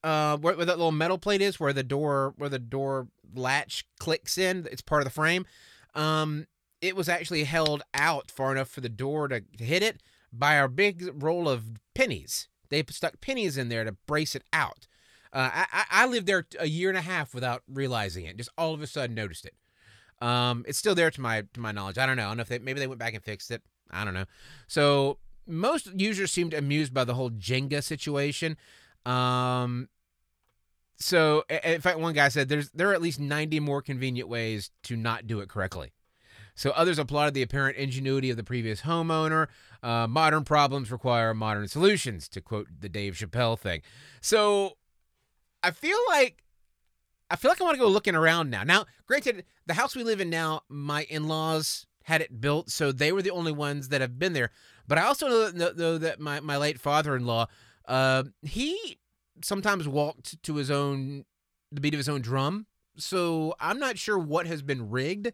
uh, 0.04 0.38
where, 0.38 0.56
where 0.56 0.66
that 0.66 0.78
little 0.78 0.92
metal 0.92 1.18
plate 1.18 1.42
is, 1.42 1.60
where 1.60 1.72
the 1.72 1.84
door 1.84 2.34
where 2.38 2.50
the 2.50 2.60
door 2.60 3.08
latch 3.34 3.86
clicks 4.00 4.38
in. 4.38 4.68
It's 4.72 4.82
part 4.82 5.02
of 5.02 5.06
the 5.06 5.12
frame. 5.12 5.46
Um, 5.94 6.48
it 6.82 6.96
was 6.96 7.08
actually 7.08 7.46
held 7.46 7.84
out 7.94 8.30
far 8.30 8.52
enough 8.52 8.70
for 8.70 8.82
the 8.82 8.90
door 8.90 9.28
to, 9.30 9.42
to 9.42 9.64
hit 9.64 9.82
it 9.82 10.02
by 10.34 10.60
our 10.60 10.68
big 10.68 11.24
roll 11.24 11.48
of 11.48 11.80
pennies. 11.94 12.50
They 12.70 12.84
stuck 12.90 13.22
pennies 13.22 13.58
in 13.58 13.70
there 13.70 13.84
to 13.84 13.94
brace 14.06 14.36
it 14.36 14.44
out. 14.52 14.88
Uh, 15.32 15.50
I, 15.72 15.86
I 15.92 16.06
lived 16.06 16.28
there 16.28 16.46
a 16.60 16.68
year 16.68 16.90
and 16.90 16.98
a 16.98 17.02
half 17.02 17.34
without 17.34 17.64
realizing 17.72 18.26
it. 18.26 18.38
Just 18.38 18.50
all 18.58 18.74
of 18.74 18.82
a 18.82 18.88
sudden 18.88 19.16
noticed 19.16 19.46
it. 19.46 19.54
Um, 20.26 20.66
it's 20.68 20.80
still 20.80 20.96
there 20.96 21.12
to 21.12 21.22
my 21.22 21.44
to 21.54 21.60
my 21.60 21.72
knowledge. 21.72 22.00
I 22.00 22.08
don't 22.08 22.18
know. 22.18 22.26
I 22.26 22.28
don't 22.30 22.38
know 22.38 22.42
if 22.42 22.48
they 22.50 22.58
maybe 22.58 22.80
they 22.80 22.88
went 22.88 23.00
back 23.00 23.14
and 23.14 23.24
fixed 23.24 23.52
it. 23.52 23.62
I 23.92 24.04
don't 24.04 24.16
know. 24.16 24.26
So 24.66 25.20
most 25.46 25.88
users 25.96 26.32
seemed 26.32 26.56
amused 26.56 26.94
by 26.94 27.04
the 27.04 27.14
whole 27.14 27.30
Jenga 27.30 27.84
situation. 27.84 28.58
Um, 29.06 29.90
so 30.98 31.44
in 31.50 31.80
fact, 31.80 32.00
one 32.00 32.14
guy 32.14 32.30
said 32.30 32.50
there's 32.50 32.72
there 32.72 32.90
are 32.90 32.94
at 32.96 33.04
least 33.04 33.20
90 33.20 33.60
more 33.60 33.84
convenient 33.84 34.28
ways 34.28 34.72
to 34.84 34.96
not 34.96 35.28
do 35.28 35.42
it 35.42 35.50
correctly. 35.50 35.92
So 36.56 36.72
others 36.72 36.98
applauded 36.98 37.34
the 37.34 37.44
apparent 37.44 37.78
ingenuity 37.78 38.32
of 38.32 38.38
the 38.38 38.44
previous 38.44 38.82
homeowner. 38.82 39.48
Uh, 39.84 40.08
modern 40.08 40.44
problems 40.44 40.92
require 40.92 41.34
modern 41.34 41.68
solutions, 41.68 42.28
to 42.30 42.42
quote 42.42 42.68
the 42.80 42.90
Dave 42.90 43.14
Chappelle 43.14 43.60
thing. 43.60 43.82
So 44.22 44.78
I 45.62 45.72
feel 45.72 45.98
like 46.08 46.45
I 47.30 47.36
feel 47.36 47.50
like 47.50 47.60
I 47.60 47.64
want 47.64 47.76
to 47.76 47.82
go 47.82 47.90
looking 47.90 48.16
around 48.16 48.50
now. 48.50 48.64
Now, 48.64 48.86
granted, 49.08 49.46
the 49.66 49.74
house 49.74 49.96
we 49.96 50.04
live 50.04 50.22
in 50.22 50.30
now, 50.30 50.62
my 50.70 51.04
in-laws 51.10 51.88
had 52.04 52.22
it 52.22 52.40
built, 52.40 52.70
so 52.70 52.92
they 52.92 53.12
were 53.12 53.24
the 53.24 53.32
only 53.32 53.52
ones 53.52 53.90
that 53.90 54.02
have 54.02 54.20
been 54.20 54.34
there. 54.34 54.52
But 54.88 55.00
I 55.00 55.04
also 55.04 55.52
know, 55.52 55.72
know, 55.72 55.98
that 55.98 56.20
my, 56.20 56.40
my 56.40 56.58
late 56.58 56.80
father-in-law, 56.80 57.48
uh, 57.88 58.24
he 58.44 59.00
sometimes 59.44 59.88
walked 59.88 60.42
to 60.44 60.56
his 60.56 60.70
own 60.70 61.26
the 61.72 61.82
beat 61.82 61.94
of 61.94 61.98
his 61.98 62.10
own 62.10 62.22
drum. 62.22 62.68
So 62.98 63.56
I'm 63.60 63.80
not 63.80 63.98
sure 63.98 64.18
what 64.18 64.46
has 64.48 64.62
been 64.62 64.90
rigged. 64.90 65.34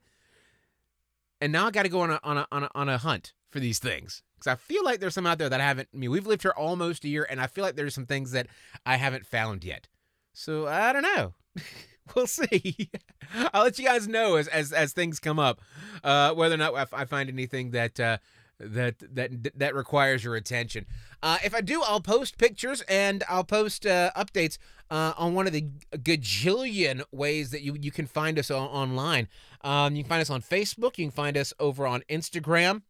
And 1.39 1.51
now 1.51 1.67
I 1.67 1.71
got 1.71 1.83
to 1.83 1.89
go 1.89 2.01
on 2.01 2.11
a 2.11 2.19
on 2.23 2.37
a 2.37 2.47
on 2.51 2.63
a, 2.63 2.69
on 2.73 2.89
a 2.89 2.97
hunt 2.97 3.33
for 3.49 3.59
these 3.59 3.79
things 3.79 4.23
because 4.35 4.47
I 4.47 4.55
feel 4.55 4.83
like 4.83 4.99
there's 4.99 5.13
some 5.13 5.27
out 5.27 5.37
there 5.37 5.49
that 5.49 5.61
I 5.61 5.65
haven't. 5.65 5.89
I 5.93 5.97
mean, 5.97 6.11
we've 6.11 6.27
lived 6.27 6.43
here 6.43 6.53
almost 6.55 7.03
a 7.03 7.07
year, 7.07 7.27
and 7.29 7.41
I 7.41 7.47
feel 7.47 7.63
like 7.63 7.75
there's 7.75 7.95
some 7.95 8.05
things 8.05 8.31
that 8.31 8.47
I 8.85 8.95
haven't 8.95 9.25
found 9.25 9.63
yet. 9.63 9.87
So 10.33 10.67
I 10.67 10.93
don't 10.93 11.03
know. 11.03 11.33
we'll 12.15 12.27
see. 12.27 12.89
I'll 13.53 13.63
let 13.63 13.79
you 13.79 13.85
guys 13.85 14.07
know 14.07 14.35
as 14.35 14.47
as, 14.47 14.71
as 14.71 14.93
things 14.93 15.19
come 15.19 15.39
up 15.39 15.61
uh, 16.03 16.33
whether 16.33 16.55
or 16.55 16.57
not 16.57 16.93
I 16.93 17.05
find 17.05 17.29
anything 17.29 17.71
that 17.71 17.99
uh, 17.99 18.17
that 18.59 18.95
that 19.15 19.57
that 19.57 19.75
requires 19.75 20.23
your 20.23 20.35
attention. 20.35 20.85
Uh, 21.23 21.37
if 21.43 21.53
I 21.53 21.61
do, 21.61 21.81
I'll 21.83 22.01
post 22.01 22.37
pictures 22.37 22.81
and 22.87 23.23
I'll 23.29 23.43
post 23.43 23.85
uh, 23.85 24.11
updates 24.15 24.57
uh, 24.89 25.13
on 25.17 25.33
one 25.33 25.47
of 25.47 25.53
the 25.53 25.65
gajillion 25.93 27.03
ways 27.11 27.51
that 27.51 27.61
you 27.61 27.77
you 27.79 27.91
can 27.91 28.07
find 28.07 28.37
us 28.39 28.51
on, 28.51 28.67
online. 28.67 29.27
Um, 29.61 29.95
you 29.95 30.03
can 30.03 30.09
find 30.09 30.21
us 30.21 30.29
on 30.29 30.41
Facebook. 30.41 30.97
You 30.97 31.05
can 31.05 31.11
find 31.11 31.37
us 31.37 31.53
over 31.59 31.85
on 31.85 32.03
Instagram. 32.09 32.83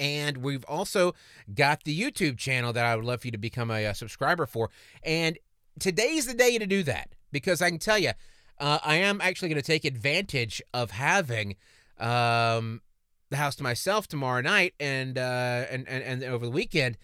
And 0.00 0.38
we've 0.38 0.64
also 0.66 1.14
got 1.52 1.82
the 1.82 2.00
YouTube 2.00 2.38
channel 2.38 2.72
that 2.72 2.86
I 2.86 2.94
would 2.94 3.04
love 3.04 3.22
for 3.22 3.26
you 3.26 3.32
to 3.32 3.38
become 3.38 3.68
a, 3.68 3.84
a 3.84 3.94
subscriber 3.94 4.46
for. 4.46 4.70
And 5.02 5.38
today's 5.80 6.26
the 6.26 6.34
day 6.34 6.56
to 6.56 6.66
do 6.66 6.84
that 6.84 7.16
because 7.32 7.62
I 7.62 7.70
can 7.70 7.78
tell 7.78 7.98
you, 7.98 8.12
uh, 8.58 8.78
I 8.84 8.96
am 8.96 9.20
actually 9.20 9.48
going 9.48 9.60
to 9.60 9.66
take 9.66 9.84
advantage 9.84 10.60
of 10.74 10.90
having 10.90 11.56
um, 11.98 12.82
the 13.30 13.36
house 13.36 13.56
to 13.56 13.62
myself 13.62 14.08
tomorrow 14.08 14.40
night 14.40 14.74
and 14.80 15.18
uh, 15.18 15.64
and, 15.70 15.88
and 15.88 16.02
and 16.02 16.24
over 16.24 16.46
the 16.46 16.50
weekend 16.50 16.96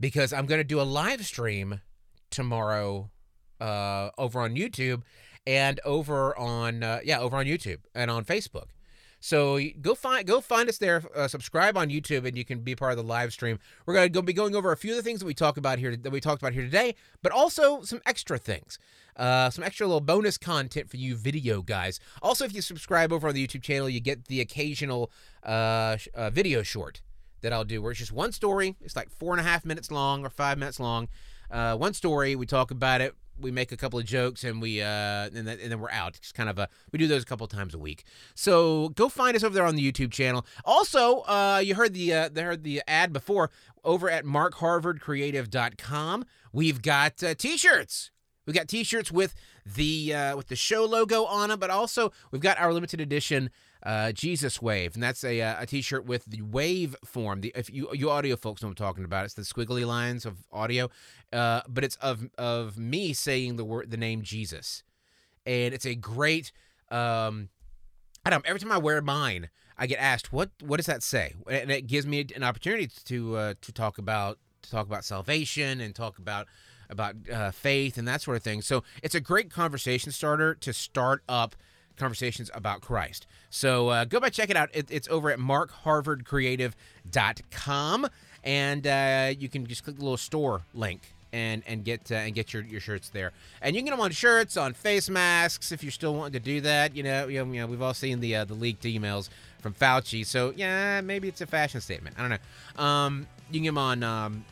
because 0.00 0.32
I'm 0.32 0.46
going 0.46 0.60
to 0.60 0.64
do 0.64 0.80
a 0.80 0.82
live 0.82 1.24
stream 1.24 1.80
tomorrow 2.30 3.10
uh, 3.60 4.10
over 4.18 4.40
on 4.40 4.54
YouTube 4.54 5.02
and 5.46 5.80
over 5.84 6.36
on 6.38 6.82
uh, 6.82 7.00
yeah 7.04 7.20
over 7.20 7.36
on 7.36 7.46
YouTube 7.46 7.78
and 7.94 8.10
on 8.10 8.24
Facebook. 8.24 8.66
So 9.24 9.60
go 9.80 9.94
find 9.94 10.26
go 10.26 10.40
find 10.40 10.68
us 10.68 10.78
there. 10.78 11.00
Uh, 11.14 11.28
subscribe 11.28 11.76
on 11.76 11.90
YouTube, 11.90 12.26
and 12.26 12.36
you 12.36 12.44
can 12.44 12.58
be 12.58 12.74
part 12.74 12.90
of 12.90 12.96
the 12.96 13.04
live 13.04 13.32
stream. 13.32 13.60
We're 13.86 13.94
gonna 13.94 14.08
go 14.08 14.20
be 14.20 14.32
going 14.32 14.56
over 14.56 14.72
a 14.72 14.76
few 14.76 14.90
of 14.90 14.96
the 14.96 15.02
things 15.02 15.20
that 15.20 15.26
we 15.26 15.32
talk 15.32 15.56
about 15.56 15.78
here 15.78 15.94
that 15.94 16.10
we 16.10 16.20
talked 16.20 16.42
about 16.42 16.54
here 16.54 16.64
today, 16.64 16.96
but 17.22 17.30
also 17.30 17.82
some 17.82 18.00
extra 18.04 18.36
things, 18.36 18.80
uh, 19.16 19.48
some 19.48 19.62
extra 19.62 19.86
little 19.86 20.00
bonus 20.00 20.38
content 20.38 20.90
for 20.90 20.96
you 20.96 21.14
video 21.14 21.62
guys. 21.62 22.00
Also, 22.20 22.44
if 22.44 22.52
you 22.52 22.60
subscribe 22.60 23.12
over 23.12 23.28
on 23.28 23.34
the 23.34 23.46
YouTube 23.46 23.62
channel, 23.62 23.88
you 23.88 24.00
get 24.00 24.24
the 24.24 24.40
occasional 24.40 25.08
uh, 25.44 25.98
uh, 26.16 26.30
video 26.30 26.64
short 26.64 27.00
that 27.42 27.52
I'll 27.52 27.64
do, 27.64 27.80
where 27.80 27.92
it's 27.92 28.00
just 28.00 28.10
one 28.10 28.32
story. 28.32 28.74
It's 28.80 28.96
like 28.96 29.08
four 29.08 29.32
and 29.34 29.40
a 29.40 29.44
half 29.44 29.64
minutes 29.64 29.92
long 29.92 30.26
or 30.26 30.30
five 30.30 30.58
minutes 30.58 30.80
long. 30.80 31.06
Uh, 31.48 31.76
one 31.76 31.94
story. 31.94 32.34
We 32.34 32.46
talk 32.46 32.72
about 32.72 33.00
it 33.00 33.14
we 33.40 33.50
make 33.50 33.72
a 33.72 33.76
couple 33.76 33.98
of 33.98 34.04
jokes 34.04 34.44
and 34.44 34.62
we 34.62 34.82
uh 34.82 34.86
and 34.86 35.46
then, 35.46 35.58
and 35.60 35.72
then 35.72 35.80
we're 35.80 35.90
out. 35.90 36.16
It's 36.16 36.32
kind 36.32 36.48
of 36.48 36.58
a 36.58 36.68
we 36.92 36.98
do 36.98 37.06
those 37.06 37.22
a 37.22 37.26
couple 37.26 37.46
times 37.46 37.74
a 37.74 37.78
week. 37.78 38.04
So 38.34 38.90
go 38.90 39.08
find 39.08 39.36
us 39.36 39.42
over 39.42 39.54
there 39.54 39.66
on 39.66 39.76
the 39.76 39.92
youtube 39.92 40.12
channel. 40.12 40.46
Also 40.64 41.20
uh 41.20 41.62
you 41.64 41.74
heard 41.74 41.94
the 41.94 42.12
uh 42.14 42.28
they 42.32 42.42
heard 42.42 42.62
the 42.62 42.82
ad 42.86 43.12
before 43.12 43.50
over 43.84 44.08
at 44.10 44.24
markharvardcreative.com 44.24 46.24
we've 46.52 46.82
got 46.82 47.22
uh, 47.22 47.34
t-shirts. 47.34 48.10
We've 48.46 48.56
got 48.56 48.68
t-shirts 48.68 49.12
with 49.12 49.34
the 49.64 50.14
uh 50.14 50.36
with 50.36 50.48
the 50.48 50.56
show 50.56 50.84
logo 50.84 51.24
on 51.24 51.50
them 51.50 51.58
but 51.58 51.70
also 51.70 52.12
we've 52.30 52.42
got 52.42 52.58
our 52.58 52.72
limited 52.72 53.00
edition 53.00 53.50
uh, 53.82 54.12
Jesus 54.12 54.62
Wave, 54.62 54.94
and 54.94 55.02
that's 55.02 55.24
a 55.24 55.40
uh, 55.40 55.62
a 55.62 55.66
T-shirt 55.66 56.04
with 56.04 56.24
the 56.26 56.42
wave 56.42 56.94
form. 57.04 57.40
The 57.40 57.52
if 57.54 57.70
you 57.70 57.88
you 57.92 58.10
audio 58.10 58.36
folks 58.36 58.62
know 58.62 58.68
what 58.68 58.80
I'm 58.80 58.86
talking 58.86 59.04
about, 59.04 59.24
it's 59.24 59.34
the 59.34 59.42
squiggly 59.42 59.86
lines 59.86 60.24
of 60.24 60.38
audio, 60.52 60.88
uh, 61.32 61.62
but 61.68 61.82
it's 61.84 61.96
of 61.96 62.28
of 62.38 62.78
me 62.78 63.12
saying 63.12 63.56
the 63.56 63.64
word 63.64 63.90
the 63.90 63.96
name 63.96 64.22
Jesus, 64.22 64.84
and 65.44 65.74
it's 65.74 65.86
a 65.86 65.94
great. 65.94 66.52
Um, 66.90 67.48
I 68.24 68.30
don't. 68.30 68.46
Every 68.46 68.60
time 68.60 68.70
I 68.70 68.78
wear 68.78 69.00
mine, 69.02 69.50
I 69.76 69.86
get 69.86 69.98
asked 69.98 70.32
what 70.32 70.50
what 70.62 70.76
does 70.76 70.86
that 70.86 71.02
say, 71.02 71.34
and 71.50 71.70
it 71.70 71.88
gives 71.88 72.06
me 72.06 72.24
an 72.36 72.44
opportunity 72.44 72.88
to 73.06 73.36
uh, 73.36 73.54
to 73.60 73.72
talk 73.72 73.98
about 73.98 74.38
to 74.62 74.70
talk 74.70 74.86
about 74.86 75.04
salvation 75.04 75.80
and 75.80 75.94
talk 75.94 76.18
about 76.18 76.46
about 76.88 77.16
uh, 77.32 77.50
faith 77.50 77.98
and 77.98 78.06
that 78.06 78.20
sort 78.20 78.36
of 78.36 78.44
thing. 78.44 78.62
So 78.62 78.84
it's 79.02 79.14
a 79.14 79.20
great 79.20 79.50
conversation 79.50 80.12
starter 80.12 80.54
to 80.54 80.72
start 80.72 81.22
up 81.28 81.56
conversations 81.96 82.50
about 82.54 82.80
Christ. 82.80 83.26
So 83.50 83.88
uh, 83.88 84.04
go 84.04 84.20
by 84.20 84.30
check 84.30 84.50
it 84.50 84.56
out. 84.56 84.70
It, 84.72 84.86
it's 84.90 85.08
over 85.08 85.30
at 85.30 85.38
markharvardcreative.com, 85.38 88.08
and 88.44 88.86
uh, 88.86 89.32
you 89.38 89.48
can 89.48 89.66
just 89.66 89.84
click 89.84 89.96
the 89.96 90.02
little 90.02 90.16
store 90.16 90.62
link 90.74 91.12
and 91.32 91.62
and 91.66 91.84
get 91.84 92.12
uh, 92.12 92.16
and 92.16 92.34
get 92.34 92.52
your, 92.52 92.62
your 92.62 92.80
shirts 92.80 93.08
there. 93.08 93.32
And 93.60 93.74
you 93.74 93.80
can 93.80 93.86
get 93.86 93.92
them 93.92 94.00
on 94.00 94.10
shirts, 94.10 94.56
on 94.56 94.74
face 94.74 95.08
masks 95.08 95.72
if 95.72 95.82
you're 95.82 95.92
still 95.92 96.14
wanting 96.14 96.34
to 96.34 96.40
do 96.40 96.60
that. 96.62 96.94
You 96.94 97.02
know, 97.02 97.28
you 97.28 97.44
know, 97.44 97.66
we've 97.66 97.82
all 97.82 97.94
seen 97.94 98.20
the 98.20 98.36
uh, 98.36 98.44
the 98.44 98.54
leaked 98.54 98.84
emails 98.84 99.28
from 99.60 99.74
Fauci. 99.74 100.26
So 100.26 100.52
yeah, 100.56 101.00
maybe 101.00 101.28
it's 101.28 101.40
a 101.40 101.46
fashion 101.46 101.80
statement. 101.80 102.16
I 102.18 102.28
don't 102.28 102.30
know. 102.30 102.82
Um, 102.82 103.26
you 103.50 103.60
can 103.60 103.64
get 103.64 103.68
them 103.68 103.78
on 103.78 104.02
um, 104.02 104.44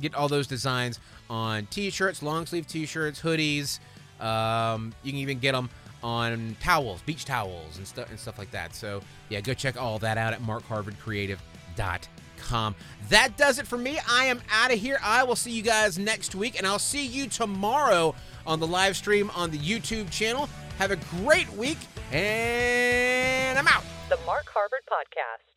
get 0.00 0.14
all 0.14 0.28
those 0.28 0.46
designs 0.46 1.00
on 1.28 1.66
t-shirts, 1.66 2.22
long 2.22 2.46
sleeve 2.46 2.66
t-shirts, 2.66 3.20
hoodies. 3.20 3.78
Um, 4.20 4.94
you 5.02 5.12
can 5.12 5.20
even 5.20 5.38
get 5.38 5.52
them 5.52 5.68
on 6.02 6.56
towels, 6.60 7.02
beach 7.02 7.24
towels, 7.24 7.78
and 7.78 7.86
stuff 7.86 8.10
and 8.10 8.18
stuff 8.18 8.38
like 8.38 8.50
that. 8.50 8.74
So 8.74 9.00
yeah, 9.28 9.40
go 9.40 9.54
check 9.54 9.80
all 9.80 9.98
that 10.00 10.18
out 10.18 10.32
at 10.32 10.42
markharvardcreative.com. 10.42 12.74
That 13.08 13.36
does 13.36 13.58
it 13.58 13.66
for 13.66 13.78
me. 13.78 13.98
I 14.08 14.26
am 14.26 14.40
out 14.50 14.72
of 14.72 14.78
here. 14.78 14.98
I 15.02 15.24
will 15.24 15.36
see 15.36 15.52
you 15.52 15.62
guys 15.62 15.98
next 15.98 16.34
week, 16.34 16.58
and 16.58 16.66
I'll 16.66 16.78
see 16.78 17.06
you 17.06 17.28
tomorrow 17.28 18.14
on 18.46 18.60
the 18.60 18.66
live 18.66 18.96
stream 18.96 19.30
on 19.34 19.50
the 19.50 19.58
YouTube 19.58 20.10
channel. 20.10 20.48
Have 20.78 20.90
a 20.90 20.96
great 20.96 21.50
week, 21.52 21.78
and 22.10 23.58
I'm 23.58 23.68
out. 23.68 23.84
The 24.08 24.18
Mark 24.26 24.46
Harvard 24.52 24.82
Podcast. 24.90 25.51